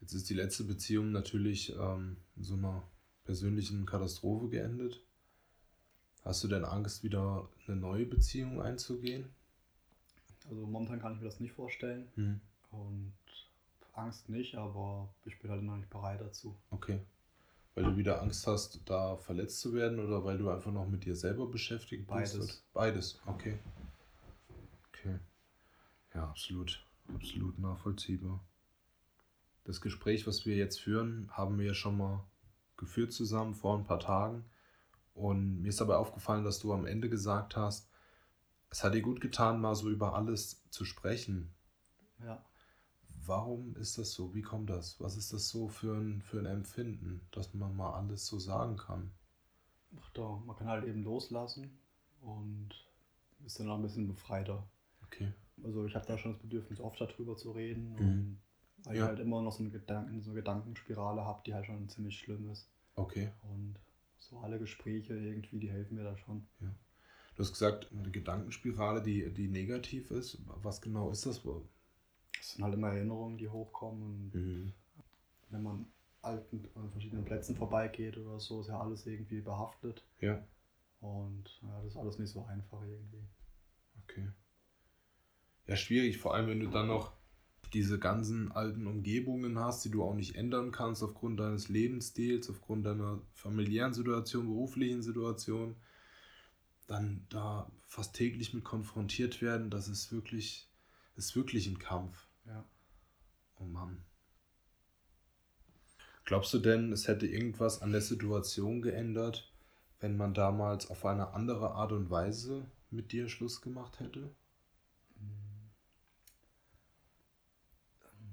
Jetzt 0.00 0.14
ist 0.14 0.30
die 0.30 0.34
letzte 0.34 0.64
Beziehung 0.64 1.12
natürlich 1.12 1.76
ähm, 1.76 2.16
in 2.36 2.42
so 2.42 2.54
einer 2.54 2.82
persönlichen 3.24 3.84
Katastrophe 3.84 4.48
geendet. 4.48 5.04
Hast 6.30 6.44
du 6.44 6.46
denn 6.46 6.64
Angst, 6.64 7.02
wieder 7.02 7.48
eine 7.66 7.74
neue 7.74 8.06
Beziehung 8.06 8.62
einzugehen? 8.62 9.28
Also 10.48 10.64
momentan 10.64 11.00
kann 11.00 11.14
ich 11.14 11.18
mir 11.18 11.24
das 11.24 11.40
nicht 11.40 11.50
vorstellen. 11.50 12.06
Hm. 12.14 12.40
Und 12.70 13.12
Angst 13.94 14.28
nicht, 14.28 14.54
aber 14.54 15.08
ich 15.24 15.40
bin 15.40 15.50
halt 15.50 15.64
noch 15.64 15.76
nicht 15.76 15.90
bereit 15.90 16.20
dazu. 16.20 16.54
Okay. 16.70 17.00
Weil 17.74 17.82
du 17.82 17.96
wieder 17.96 18.22
Angst 18.22 18.46
hast, 18.46 18.80
da 18.84 19.16
verletzt 19.16 19.58
zu 19.58 19.74
werden 19.74 19.98
oder 19.98 20.24
weil 20.24 20.38
du 20.38 20.48
einfach 20.50 20.70
noch 20.70 20.86
mit 20.86 21.04
dir 21.04 21.16
selber 21.16 21.48
beschäftigt 21.48 22.06
Beides. 22.06 22.38
bist? 22.38 22.62
Beides. 22.74 23.20
Okay. 23.26 23.58
Okay. 24.92 25.18
Ja, 26.14 26.28
absolut. 26.28 26.80
Absolut 27.12 27.58
nachvollziehbar. 27.58 28.38
Das 29.64 29.80
Gespräch, 29.80 30.28
was 30.28 30.46
wir 30.46 30.54
jetzt 30.54 30.78
führen, 30.78 31.28
haben 31.32 31.58
wir 31.58 31.66
ja 31.66 31.74
schon 31.74 31.96
mal 31.98 32.22
geführt 32.76 33.12
zusammen 33.12 33.52
vor 33.52 33.76
ein 33.76 33.84
paar 33.84 33.98
Tagen. 33.98 34.44
Und 35.20 35.60
mir 35.60 35.68
ist 35.68 35.80
dabei 35.82 35.96
aufgefallen, 35.96 36.44
dass 36.44 36.60
du 36.60 36.72
am 36.72 36.86
Ende 36.86 37.10
gesagt 37.10 37.54
hast, 37.54 37.90
es 38.70 38.82
hat 38.82 38.94
dir 38.94 39.02
gut 39.02 39.20
getan, 39.20 39.60
mal 39.60 39.74
so 39.74 39.90
über 39.90 40.14
alles 40.14 40.64
zu 40.70 40.86
sprechen. 40.86 41.52
Ja. 42.24 42.42
Warum 43.26 43.76
ist 43.76 43.98
das 43.98 44.12
so? 44.12 44.34
Wie 44.34 44.40
kommt 44.40 44.70
das? 44.70 44.98
Was 44.98 45.16
ist 45.16 45.32
das 45.34 45.50
so 45.50 45.68
für 45.68 45.94
ein, 45.94 46.22
für 46.22 46.38
ein 46.38 46.46
Empfinden, 46.46 47.20
dass 47.32 47.52
man 47.52 47.76
mal 47.76 47.92
alles 47.92 48.26
so 48.26 48.38
sagen 48.38 48.78
kann? 48.78 49.10
Ach 50.00 50.08
doch, 50.10 50.42
man 50.46 50.56
kann 50.56 50.68
halt 50.68 50.86
eben 50.86 51.02
loslassen 51.02 51.78
und 52.22 52.70
ist 53.44 53.60
dann 53.60 53.68
auch 53.68 53.76
ein 53.76 53.82
bisschen 53.82 54.08
befreiter. 54.08 54.66
Okay. 55.04 55.34
Also 55.62 55.84
ich 55.84 55.94
habe 55.94 56.06
da 56.06 56.16
schon 56.16 56.32
das 56.32 56.40
Bedürfnis, 56.40 56.80
oft 56.80 56.98
darüber 56.98 57.36
zu 57.36 57.50
reden. 57.50 57.92
Mhm. 57.92 57.98
Und 57.98 58.40
weil 58.84 58.96
Ja. 58.96 59.02
ich 59.02 59.08
halt 59.08 59.20
immer 59.20 59.42
noch 59.42 59.52
so 59.52 59.62
eine, 59.62 59.70
Gedanken, 59.70 60.22
so 60.22 60.30
eine 60.30 60.40
Gedankenspirale 60.40 61.26
habe, 61.26 61.42
die 61.44 61.52
halt 61.52 61.66
schon 61.66 61.90
ziemlich 61.90 62.18
schlimm 62.18 62.48
ist. 62.50 62.70
Okay. 62.94 63.32
Und 63.42 63.74
so 64.20 64.38
alle 64.38 64.58
Gespräche 64.58 65.14
irgendwie, 65.14 65.58
die 65.58 65.70
helfen 65.70 65.96
mir 65.96 66.04
da 66.04 66.16
schon. 66.16 66.46
Du 67.36 67.42
hast 67.42 67.52
gesagt, 67.52 67.90
eine 67.92 68.10
Gedankenspirale, 68.10 69.02
die, 69.02 69.32
die 69.32 69.48
negativ 69.48 70.10
ist. 70.10 70.38
Was 70.62 70.80
genau 70.80 71.10
ist 71.10 71.26
das? 71.26 71.42
Es 72.38 72.52
sind 72.52 72.64
halt 72.64 72.74
immer 72.74 72.88
Erinnerungen, 72.92 73.38
die 73.38 73.48
hochkommen. 73.48 74.02
Und 74.02 74.34
Mhm. 74.34 74.72
wenn 75.50 75.62
man 75.62 75.86
alten, 76.22 76.68
an 76.74 76.90
verschiedenen 76.90 77.24
Plätzen 77.24 77.56
vorbeigeht 77.56 78.18
oder 78.18 78.38
so, 78.40 78.60
ist 78.60 78.68
ja 78.68 78.78
alles 78.80 79.06
irgendwie 79.06 79.40
behaftet. 79.40 80.04
Ja, 80.20 80.44
Und 81.00 81.60
ja, 81.62 81.78
das 81.82 81.92
ist 81.92 81.96
alles 81.96 82.18
nicht 82.18 82.30
so 82.30 82.44
einfach 82.44 82.82
irgendwie. 82.82 83.24
okay. 84.04 84.28
Ja, 85.66 85.76
schwierig, 85.76 86.18
vor 86.18 86.34
allem 86.34 86.48
wenn 86.48 86.60
du 86.60 86.68
dann 86.68 86.88
noch 86.88 87.12
diese 87.72 87.98
ganzen 87.98 88.52
alten 88.52 88.86
Umgebungen 88.86 89.58
hast, 89.58 89.84
die 89.84 89.90
du 89.90 90.02
auch 90.02 90.14
nicht 90.14 90.36
ändern 90.36 90.72
kannst 90.72 91.02
aufgrund 91.02 91.40
deines 91.40 91.68
Lebensstils, 91.68 92.50
aufgrund 92.50 92.86
deiner 92.86 93.20
familiären 93.32 93.94
Situation, 93.94 94.46
beruflichen 94.46 95.02
Situation, 95.02 95.76
dann 96.86 97.26
da 97.28 97.70
fast 97.86 98.14
täglich 98.14 98.52
mit 98.52 98.64
konfrontiert 98.64 99.40
werden, 99.40 99.70
das 99.70 99.88
ist 99.88 100.12
wirklich, 100.12 100.68
ist 101.16 101.36
wirklich 101.36 101.66
ein 101.68 101.78
Kampf. 101.78 102.26
Ja. 102.46 102.64
Oh 103.58 103.64
Mann. 103.64 104.04
Glaubst 106.24 106.52
du 106.54 106.58
denn, 106.58 106.92
es 106.92 107.08
hätte 107.08 107.26
irgendwas 107.26 107.82
an 107.82 107.92
der 107.92 108.00
Situation 108.00 108.82
geändert, 108.82 109.52
wenn 110.00 110.16
man 110.16 110.34
damals 110.34 110.88
auf 110.90 111.04
eine 111.04 111.34
andere 111.34 111.72
Art 111.72 111.92
und 111.92 112.10
Weise 112.10 112.66
mit 112.90 113.12
dir 113.12 113.28
Schluss 113.28 113.60
gemacht 113.60 114.00
hätte? 114.00 114.30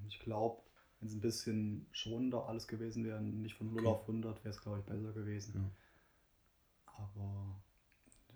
Ich 0.08 0.17
glaube, 0.28 0.62
wenn 1.00 1.08
es 1.08 1.14
ein 1.14 1.20
bisschen 1.20 1.86
schonender 1.92 2.46
alles 2.48 2.68
gewesen 2.68 3.04
wäre, 3.04 3.20
nicht 3.22 3.54
von 3.56 3.72
0 3.72 3.78
Okay. 3.78 3.88
auf 3.88 4.06
100, 4.06 4.44
wäre 4.44 4.54
es, 4.54 4.60
glaube 4.60 4.80
ich, 4.80 4.84
besser 4.84 5.12
gewesen. 5.12 5.70
Aber 6.86 7.60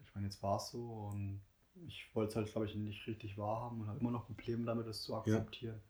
ich 0.05 0.15
meine, 0.15 0.27
jetzt 0.27 0.43
war 0.43 0.57
es 0.57 0.71
so 0.71 1.11
und 1.13 1.41
ich 1.87 2.15
wollte 2.15 2.31
es 2.31 2.37
halt, 2.37 2.53
glaube 2.53 2.67
ich, 2.67 2.75
nicht 2.75 3.07
richtig 3.07 3.37
wahrhaben 3.37 3.81
und 3.81 3.89
habe 3.89 3.99
immer 4.01 4.11
noch 4.11 4.27
Probleme 4.27 4.65
damit, 4.65 4.87
das 4.87 5.03
zu 5.03 5.15
akzeptieren. 5.15 5.81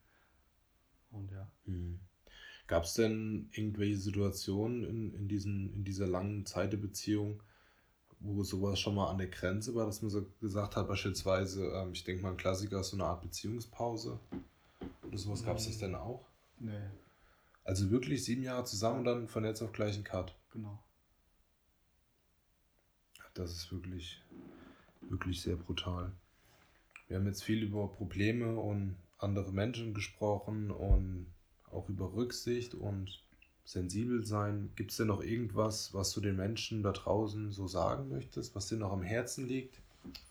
Und 1.11 1.31
ja, 1.31 1.47
Gab 2.67 2.85
es 2.85 2.95
denn 2.95 3.49
irgendwelche 3.53 3.99
Situationen 3.99 4.85
in, 4.85 5.15
in, 5.15 5.29
diesen, 5.29 5.73
in 5.75 5.85
dieser 5.85 6.07
langen 6.07 6.47
Zeit 6.47 6.73
der 6.73 6.79
Beziehung, 6.79 7.43
wo 8.21 8.43
sowas 8.45 8.79
schon 8.81 8.95
mal 8.95 9.11
an 9.11 9.19
der 9.19 9.27
Grenze 9.29 9.75
war, 9.75 9.87
dass 9.87 10.03
man 10.03 10.11
so 10.11 10.25
gesagt 10.41 10.77
hat, 10.77 10.89
beispielsweise, 10.89 11.67
ähm, 11.75 11.93
ich 11.93 12.05
denke 12.05 12.23
mal, 12.23 12.31
ein 12.31 12.37
Klassiker 12.37 12.81
ist 12.81 12.91
so 12.91 12.97
eine 12.97 13.05
Art 13.05 13.23
Beziehungspause. 13.23 14.21
Oder 15.13 15.19
sowas 15.19 15.45
gab 15.45 15.59
es 15.59 15.67
das 15.67 15.77
denn 15.77 15.95
auch? 15.95 16.27
nee, 16.59 16.89
Also 17.65 17.91
wirklich 17.91 18.25
sieben 18.25 18.43
Jahre 18.43 18.65
zusammen 18.65 19.01
und 19.01 19.05
dann 19.05 19.29
von 19.29 19.45
jetzt 19.45 19.61
auf 19.61 19.73
gleich 19.73 19.95
ein 19.99 20.05
Cut. 20.05 20.35
genau. 20.51 20.83
Das 23.35 23.51
ist 23.51 23.71
wirklich, 23.73 24.23
wirklich 25.03 25.43
sehr 25.43 25.57
brutal. 25.57 26.13
Wir 27.09 27.19
haben 27.19 27.27
jetzt 27.27 27.45
viel 27.45 27.63
über 27.63 27.89
Probleme 27.89 28.59
und 28.59 28.97
andere 29.19 29.53
Menschen 29.53 29.93
gesprochen 29.93 30.71
und 30.71 31.27
auch 31.71 31.89
über 31.91 32.15
Rücksicht 32.15 32.75
und 32.75 33.23
sensibel 33.65 34.25
sein. 34.25 34.73
Gibt 34.77 34.93
es 34.93 34.97
denn 34.97 35.09
noch 35.09 35.23
irgendwas, 35.23 35.93
was 35.93 36.13
du 36.13 36.23
den 36.23 36.37
Menschen 36.37 36.83
da 36.83 36.93
draußen 36.93 37.53
so 37.53 37.67
sagen 37.67 38.09
möchtest, 38.09 38.55
was 38.55 38.69
dir 38.69 38.77
noch 38.77 38.93
am 38.93 39.03
Herzen 39.03 39.47
liegt? 39.47 39.81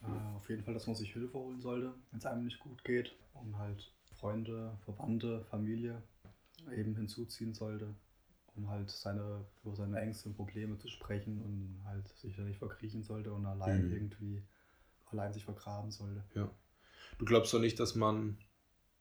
Äh, 0.03 0.35
auf 0.35 0.49
jeden 0.49 0.63
Fall, 0.63 0.73
dass 0.73 0.87
man 0.87 0.95
sich 0.95 1.13
Hilfe 1.13 1.37
holen 1.37 1.61
sollte, 1.61 1.93
wenn 2.09 2.19
es 2.19 2.25
einem 2.25 2.45
nicht 2.45 2.59
gut 2.59 2.83
geht. 2.83 3.15
Und 3.33 3.57
halt 3.57 3.91
Freunde, 4.21 4.77
Verwandte, 4.85 5.43
Familie 5.49 6.01
eben 6.75 6.95
hinzuziehen 6.95 7.53
sollte, 7.53 7.93
um 8.55 8.69
halt 8.69 8.89
seine, 8.91 9.45
über 9.63 9.75
seine 9.75 9.99
Ängste 10.01 10.29
und 10.29 10.35
Probleme 10.35 10.77
zu 10.79 10.89
sprechen 10.89 11.41
und 11.41 11.81
halt 11.85 12.07
sich 12.09 12.35
da 12.37 12.43
nicht 12.43 12.59
verkriechen 12.59 13.03
sollte 13.03 13.33
und 13.33 13.45
allein 13.45 13.89
Mhm. 13.89 13.91
irgendwie 13.91 14.43
allein 15.11 15.33
sich 15.33 15.45
vergraben 15.45 15.91
sollte. 15.91 16.23
Du 17.19 17.23
glaubst 17.25 17.53
doch 17.53 17.59
nicht, 17.61 17.79
dass 17.79 17.95
man 17.95 18.37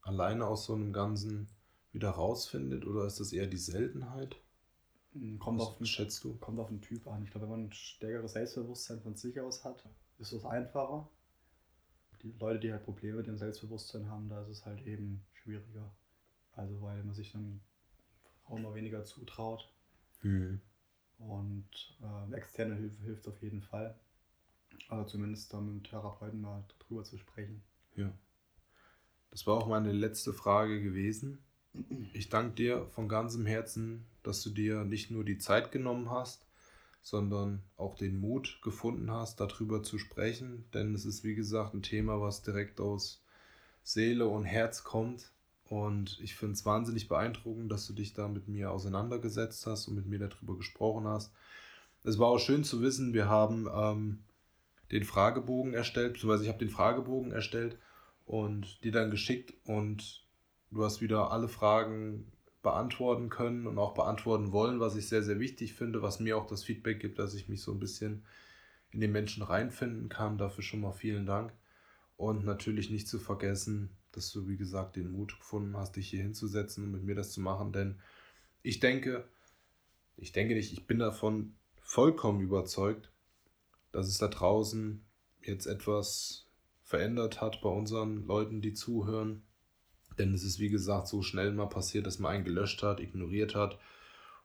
alleine 0.01 0.47
aus 0.47 0.65
so 0.65 0.73
einem 0.75 0.93
Ganzen 0.93 1.49
wieder 1.91 2.11
rausfindet 2.11 2.85
oder 2.85 3.05
ist 3.05 3.19
das 3.19 3.33
eher 3.33 3.47
die 3.47 3.57
Seltenheit? 3.57 4.37
Mhm, 5.13 5.39
Kommt 5.39 5.59
Was 5.59 5.61
auf, 5.61 5.77
den, 5.77 5.87
schätzt 5.87 6.23
du? 6.23 6.39
kommt 6.41 6.59
auf 6.59 6.67
den 6.69 6.81
Typ 6.81 7.07
an. 7.07 7.23
Ich 7.23 7.31
glaube, 7.31 7.45
wenn 7.45 7.51
man 7.51 7.65
ein 7.67 7.73
stärkeres 7.73 8.33
Selbstbewusstsein 8.33 9.01
von 9.01 9.15
sich 9.15 9.39
aus 9.39 9.63
hat, 9.63 9.83
ist 10.19 10.33
es 10.33 10.43
einfacher. 10.45 11.09
Die 12.23 12.33
Leute, 12.39 12.59
die 12.59 12.71
halt 12.71 12.83
Probleme 12.83 13.17
mit 13.17 13.27
dem 13.27 13.37
Selbstbewusstsein 13.37 14.09
haben, 14.09 14.29
da 14.29 14.41
ist 14.41 14.49
es 14.49 14.65
halt 14.65 14.85
eben 14.85 15.23
schwieriger. 15.33 15.91
Also 16.53 16.81
weil 16.81 17.03
man 17.03 17.15
sich 17.15 17.31
dann 17.31 17.61
auch 18.45 18.57
immer 18.57 18.75
weniger 18.75 19.03
zutraut. 19.03 19.71
Und 21.19 21.97
äh, 22.01 22.35
externe 22.35 22.75
Hilfe 22.75 23.03
hilft 23.03 23.27
auf 23.27 23.41
jeden 23.41 23.61
Fall. 23.61 23.95
Also 24.89 25.11
zumindest 25.11 25.53
dann 25.53 25.65
mit 25.65 25.75
dem 25.75 25.83
Therapeuten 25.83 26.41
mal 26.41 26.63
drüber 26.79 27.03
zu 27.03 27.17
sprechen. 27.17 27.63
Ja. 27.95 28.11
Das 29.29 29.47
war 29.47 29.57
auch 29.57 29.67
meine 29.67 29.91
letzte 29.91 30.33
Frage 30.33 30.81
gewesen. 30.81 31.39
Ich 32.13 32.29
danke 32.29 32.55
dir 32.55 32.85
von 32.87 33.07
ganzem 33.07 33.45
Herzen, 33.45 34.05
dass 34.23 34.43
du 34.43 34.49
dir 34.49 34.83
nicht 34.83 35.09
nur 35.09 35.23
die 35.23 35.37
Zeit 35.37 35.71
genommen 35.71 36.09
hast, 36.09 36.45
sondern 37.01 37.63
auch 37.77 37.95
den 37.95 38.19
Mut 38.19 38.59
gefunden 38.61 39.11
hast, 39.11 39.39
darüber 39.39 39.83
zu 39.83 39.97
sprechen. 39.97 40.65
Denn 40.73 40.93
es 40.93 41.05
ist, 41.05 41.23
wie 41.23 41.35
gesagt, 41.35 41.73
ein 41.73 41.81
Thema, 41.81 42.21
was 42.21 42.43
direkt 42.43 42.79
aus 42.79 43.23
Seele 43.83 44.27
und 44.27 44.45
Herz 44.45 44.83
kommt. 44.83 45.31
Und 45.65 46.19
ich 46.21 46.35
finde 46.35 46.53
es 46.53 46.65
wahnsinnig 46.65 47.07
beeindruckend, 47.07 47.71
dass 47.71 47.87
du 47.87 47.93
dich 47.93 48.13
da 48.13 48.27
mit 48.27 48.47
mir 48.47 48.71
auseinandergesetzt 48.71 49.65
hast 49.65 49.87
und 49.87 49.95
mit 49.95 50.05
mir 50.05 50.19
darüber 50.19 50.57
gesprochen 50.57 51.07
hast. 51.07 51.31
Es 52.03 52.19
war 52.19 52.27
auch 52.27 52.39
schön 52.39 52.63
zu 52.63 52.81
wissen, 52.81 53.13
wir 53.13 53.29
haben 53.29 53.67
ähm, 53.73 54.19
den 54.91 55.03
Fragebogen 55.03 55.73
erstellt, 55.73 56.13
beziehungsweise 56.13 56.43
ich 56.43 56.49
habe 56.49 56.59
den 56.59 56.69
Fragebogen 56.69 57.31
erstellt 57.31 57.77
und 58.25 58.83
dir 58.83 58.91
dann 58.91 59.11
geschickt 59.11 59.53
und 59.65 60.23
du 60.71 60.83
hast 60.83 61.01
wieder 61.01 61.31
alle 61.31 61.47
Fragen 61.47 62.31
beantworten 62.61 63.29
können 63.29 63.65
und 63.67 63.77
auch 63.77 63.93
beantworten 63.93 64.51
wollen, 64.51 64.79
was 64.79 64.95
ich 64.95 65.07
sehr, 65.07 65.23
sehr 65.23 65.39
wichtig 65.39 65.73
finde, 65.73 66.01
was 66.01 66.19
mir 66.19 66.37
auch 66.37 66.45
das 66.45 66.63
Feedback 66.63 66.99
gibt, 66.99 67.19
dass 67.19 67.33
ich 67.33 67.49
mich 67.49 67.61
so 67.61 67.71
ein 67.71 67.79
bisschen 67.79 68.23
in 68.91 68.99
den 68.99 69.11
Menschen 69.11 69.43
reinfinden 69.43 70.09
kann. 70.09 70.37
Dafür 70.37 70.63
schon 70.63 70.81
mal 70.81 70.91
vielen 70.91 71.25
Dank. 71.25 71.53
Und 72.17 72.45
natürlich 72.45 72.91
nicht 72.91 73.07
zu 73.07 73.17
vergessen, 73.17 73.89
dass 74.11 74.31
du, 74.31 74.47
wie 74.47 74.57
gesagt, 74.57 74.95
den 74.95 75.11
Mut 75.11 75.37
gefunden 75.39 75.75
hast, 75.75 75.95
dich 75.95 76.09
hier 76.09 76.21
hinzusetzen 76.21 76.83
und 76.83 76.91
mit 76.91 77.03
mir 77.03 77.15
das 77.15 77.31
zu 77.31 77.41
machen. 77.41 77.71
Denn 77.71 77.99
ich 78.61 78.79
denke, 78.79 79.25
ich 80.17 80.31
denke 80.31 80.53
nicht, 80.53 80.71
ich 80.73 80.85
bin 80.85 80.99
davon 80.99 81.55
vollkommen 81.81 82.41
überzeugt, 82.41 83.11
dass 83.91 84.07
es 84.07 84.17
da 84.17 84.27
draußen 84.27 85.03
jetzt 85.41 85.65
etwas 85.65 86.47
verändert 86.83 87.41
hat 87.41 87.61
bei 87.61 87.69
unseren 87.69 88.25
Leuten, 88.27 88.61
die 88.61 88.73
zuhören. 88.73 89.43
Denn 90.17 90.33
es 90.33 90.43
ist, 90.43 90.59
wie 90.59 90.69
gesagt, 90.69 91.07
so 91.07 91.21
schnell 91.21 91.51
mal 91.51 91.67
passiert, 91.67 92.05
dass 92.05 92.19
man 92.19 92.31
einen 92.31 92.45
gelöscht 92.45 92.83
hat, 92.83 92.99
ignoriert 92.99 93.55
hat 93.55 93.77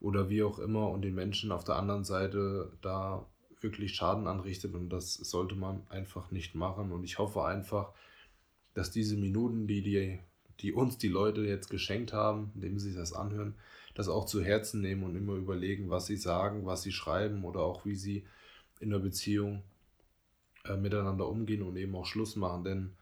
oder 0.01 0.29
wie 0.29 0.43
auch 0.43 0.59
immer 0.59 0.91
und 0.91 1.03
den 1.03 1.15
Menschen 1.15 1.53
auf 1.53 1.65
der 1.65 1.77
anderen 1.77 2.05
Seite 2.05 2.73
da 2.83 3.27
wirklich 3.61 3.95
Schaden 3.95 4.27
anrichtet 4.27 4.75
und 4.75 4.91
das 4.91 5.15
sollte 5.15 5.55
man 5.55 5.83
einfach 5.89 6.31
nicht 6.31 6.55
machen. 6.55 6.93
Und 6.93 7.05
ich 7.05 7.19
hoffe 7.19 7.45
einfach, 7.45 7.93
dass 8.75 8.91
diese 8.91 9.17
Minuten, 9.17 9.67
die, 9.67 9.83
die, 9.83 10.19
die 10.61 10.73
uns 10.73 10.99
die 10.99 11.09
Leute 11.09 11.43
jetzt 11.43 11.71
geschenkt 11.71 12.13
haben, 12.13 12.53
indem 12.55 12.79
sie 12.79 12.91
sich 12.91 12.99
das 12.99 13.13
anhören, 13.13 13.55
das 13.95 14.09
auch 14.09 14.27
zu 14.27 14.43
Herzen 14.43 14.83
nehmen 14.83 15.03
und 15.05 15.17
immer 15.17 15.35
überlegen, 15.35 15.89
was 15.89 16.07
sie 16.07 16.17
sagen, 16.17 16.67
was 16.67 16.83
sie 16.83 16.93
schreiben 16.93 17.45
oder 17.45 17.61
auch 17.61 17.87
wie 17.87 17.97
sie 17.97 18.25
in 18.79 18.91
der 18.91 18.99
Beziehung 18.99 19.63
äh, 20.65 20.77
miteinander 20.77 21.27
umgehen 21.29 21.63
und 21.63 21.77
eben 21.77 21.95
auch 21.97 22.05
Schluss 22.05 22.37
machen. 22.37 22.65
Denn 22.65 22.93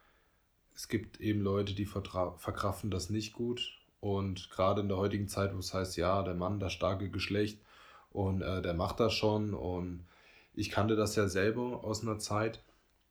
es 0.74 0.88
gibt 0.88 1.20
eben 1.20 1.40
Leute, 1.40 1.74
die 1.74 1.86
verkraften 1.86 2.90
das 2.90 3.10
nicht 3.10 3.32
gut. 3.32 3.78
Und 4.00 4.50
gerade 4.50 4.82
in 4.82 4.88
der 4.88 4.98
heutigen 4.98 5.28
Zeit, 5.28 5.54
wo 5.54 5.58
es 5.58 5.72
heißt, 5.72 5.96
ja, 5.96 6.22
der 6.22 6.34
Mann, 6.34 6.60
das 6.60 6.72
starke 6.72 7.08
Geschlecht 7.10 7.60
und 8.10 8.42
äh, 8.42 8.60
der 8.60 8.74
macht 8.74 9.00
das 9.00 9.14
schon. 9.14 9.54
Und 9.54 10.04
ich 10.52 10.70
kannte 10.70 10.96
das 10.96 11.16
ja 11.16 11.28
selber 11.28 11.84
aus 11.84 12.02
einer 12.02 12.18
Zeit, 12.18 12.62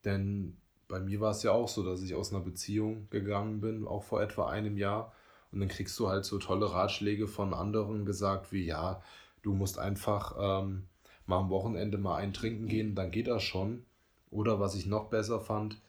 denn 0.04 0.56
bei 0.86 1.00
mir 1.00 1.20
war 1.20 1.30
es 1.30 1.42
ja 1.42 1.52
auch 1.52 1.68
so, 1.68 1.82
dass 1.82 2.02
ich 2.02 2.14
aus 2.14 2.32
einer 2.32 2.44
Beziehung 2.44 3.08
gegangen 3.10 3.60
bin, 3.60 3.88
auch 3.88 4.04
vor 4.04 4.22
etwa 4.22 4.48
einem 4.48 4.76
Jahr. 4.76 5.12
Und 5.50 5.60
dann 5.60 5.68
kriegst 5.68 5.98
du 5.98 6.08
halt 6.08 6.24
so 6.24 6.38
tolle 6.38 6.72
Ratschläge 6.72 7.26
von 7.26 7.54
anderen 7.54 8.04
gesagt, 8.04 8.52
wie 8.52 8.64
ja, 8.64 9.02
du 9.42 9.52
musst 9.54 9.78
einfach 9.78 10.36
ähm, 10.38 10.84
mal 11.26 11.38
am 11.38 11.50
Wochenende 11.50 11.98
mal 11.98 12.16
ein 12.16 12.32
Trinken 12.32 12.66
gehen, 12.66 12.94
dann 12.94 13.10
geht 13.10 13.26
das 13.26 13.42
schon. 13.42 13.84
Oder 14.30 14.60
was 14.60 14.74
ich 14.74 14.86
noch 14.86 15.10
besser 15.10 15.40
fand, 15.40 15.80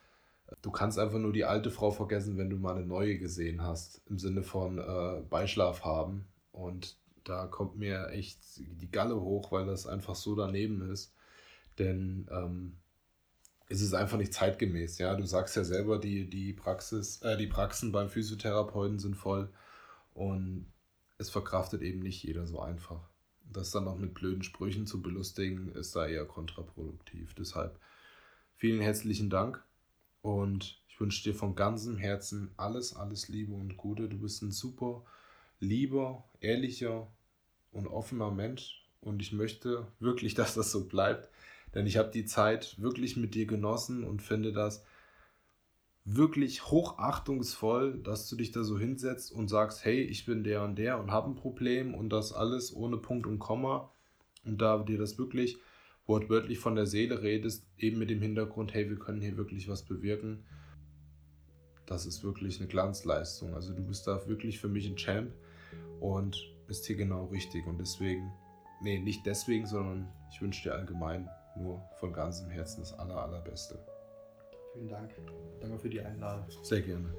du 0.62 0.70
kannst 0.70 0.98
einfach 0.98 1.18
nur 1.18 1.32
die 1.32 1.44
alte 1.44 1.70
Frau 1.70 1.90
vergessen, 1.90 2.36
wenn 2.36 2.50
du 2.50 2.56
mal 2.56 2.76
eine 2.76 2.86
neue 2.86 3.18
gesehen 3.18 3.62
hast, 3.62 4.02
im 4.08 4.18
Sinne 4.18 4.42
von 4.42 4.78
äh, 4.78 5.22
Beischlaf 5.28 5.84
haben. 5.84 6.26
Und 6.52 6.98
da 7.24 7.46
kommt 7.46 7.76
mir 7.76 8.08
echt 8.10 8.38
die 8.58 8.90
Galle 8.90 9.20
hoch, 9.20 9.52
weil 9.52 9.66
das 9.66 9.86
einfach 9.86 10.14
so 10.14 10.34
daneben 10.34 10.90
ist. 10.90 11.12
Denn 11.78 12.28
ähm, 12.30 12.78
es 13.68 13.80
ist 13.80 13.94
einfach 13.94 14.18
nicht 14.18 14.32
zeitgemäß. 14.32 14.98
Ja, 14.98 15.14
du 15.16 15.26
sagst 15.26 15.56
ja 15.56 15.64
selber, 15.64 15.98
die, 15.98 16.30
die 16.30 16.52
Praxis, 16.52 17.20
äh, 17.22 17.36
die 17.36 17.48
Praxen 17.48 17.92
beim 17.92 18.08
Physiotherapeuten 18.08 18.98
sind 18.98 19.16
voll 19.16 19.50
und 20.14 20.72
es 21.18 21.30
verkraftet 21.30 21.82
eben 21.82 22.00
nicht 22.00 22.22
jeder 22.22 22.46
so 22.46 22.60
einfach. 22.60 23.08
Das 23.52 23.70
dann 23.70 23.84
noch 23.84 23.96
mit 23.96 24.14
blöden 24.14 24.42
Sprüchen 24.42 24.86
zu 24.86 25.02
belustigen, 25.02 25.72
ist 25.72 25.96
da 25.96 26.06
eher 26.06 26.26
kontraproduktiv. 26.26 27.34
Deshalb 27.34 27.78
vielen 28.54 28.80
herzlichen 28.80 29.30
Dank 29.30 29.65
und 30.26 30.80
ich 30.88 31.00
wünsche 31.00 31.22
dir 31.22 31.34
von 31.36 31.54
ganzem 31.54 31.98
Herzen 31.98 32.50
alles, 32.56 32.96
alles 32.96 33.28
Liebe 33.28 33.54
und 33.54 33.76
Gute. 33.76 34.08
Du 34.08 34.18
bist 34.18 34.42
ein 34.42 34.50
super 34.50 35.04
lieber, 35.60 36.24
ehrlicher 36.40 37.06
und 37.70 37.86
offener 37.86 38.32
Mensch 38.32 38.84
und 39.00 39.22
ich 39.22 39.32
möchte 39.32 39.86
wirklich, 40.00 40.34
dass 40.34 40.54
das 40.54 40.72
so 40.72 40.88
bleibt. 40.88 41.30
Denn 41.74 41.86
ich 41.86 41.96
habe 41.96 42.10
die 42.10 42.24
Zeit 42.24 42.80
wirklich 42.80 43.16
mit 43.16 43.36
dir 43.36 43.46
genossen 43.46 44.02
und 44.02 44.20
finde 44.20 44.52
das 44.52 44.84
wirklich 46.04 46.66
hochachtungsvoll, 46.66 48.00
dass 48.02 48.28
du 48.28 48.34
dich 48.34 48.50
da 48.50 48.64
so 48.64 48.78
hinsetzt 48.78 49.30
und 49.30 49.46
sagst, 49.46 49.84
hey, 49.84 50.00
ich 50.00 50.26
bin 50.26 50.42
der 50.42 50.64
und 50.64 50.76
der 50.76 50.98
und 50.98 51.12
habe 51.12 51.30
ein 51.30 51.36
Problem 51.36 51.94
und 51.94 52.08
das 52.08 52.32
alles 52.32 52.74
ohne 52.74 52.96
Punkt 52.96 53.28
und 53.28 53.38
Komma. 53.38 53.92
Und 54.44 54.60
da 54.60 54.78
dir 54.78 54.98
das 54.98 55.18
wirklich 55.18 55.58
wortwörtlich 56.06 56.58
von 56.58 56.74
der 56.74 56.86
Seele 56.86 57.22
redest, 57.22 57.66
eben 57.78 57.98
mit 57.98 58.10
dem 58.10 58.22
Hintergrund, 58.22 58.74
hey, 58.74 58.88
wir 58.88 58.98
können 58.98 59.20
hier 59.20 59.36
wirklich 59.36 59.68
was 59.68 59.82
bewirken. 59.82 60.44
Das 61.86 62.06
ist 62.06 62.24
wirklich 62.24 62.58
eine 62.58 62.68
Glanzleistung. 62.68 63.54
Also 63.54 63.72
du 63.72 63.84
bist 63.84 64.06
da 64.06 64.26
wirklich 64.28 64.60
für 64.60 64.68
mich 64.68 64.88
ein 64.88 64.96
Champ 64.96 65.32
und 66.00 66.36
bist 66.66 66.86
hier 66.86 66.96
genau 66.96 67.26
richtig. 67.26 67.66
Und 67.66 67.78
deswegen, 67.78 68.32
nee, 68.82 68.98
nicht 68.98 69.24
deswegen, 69.26 69.66
sondern 69.66 70.08
ich 70.32 70.40
wünsche 70.40 70.64
dir 70.64 70.74
allgemein 70.74 71.28
nur 71.56 71.82
von 71.98 72.12
ganzem 72.12 72.50
Herzen 72.50 72.80
das 72.80 72.92
aller, 72.98 73.16
allerbeste. 73.16 73.78
Vielen 74.72 74.88
Dank. 74.88 75.10
Danke 75.60 75.78
für 75.78 75.88
die 75.88 76.00
Einladung. 76.00 76.44
Sehr 76.62 76.82
gerne. 76.82 77.14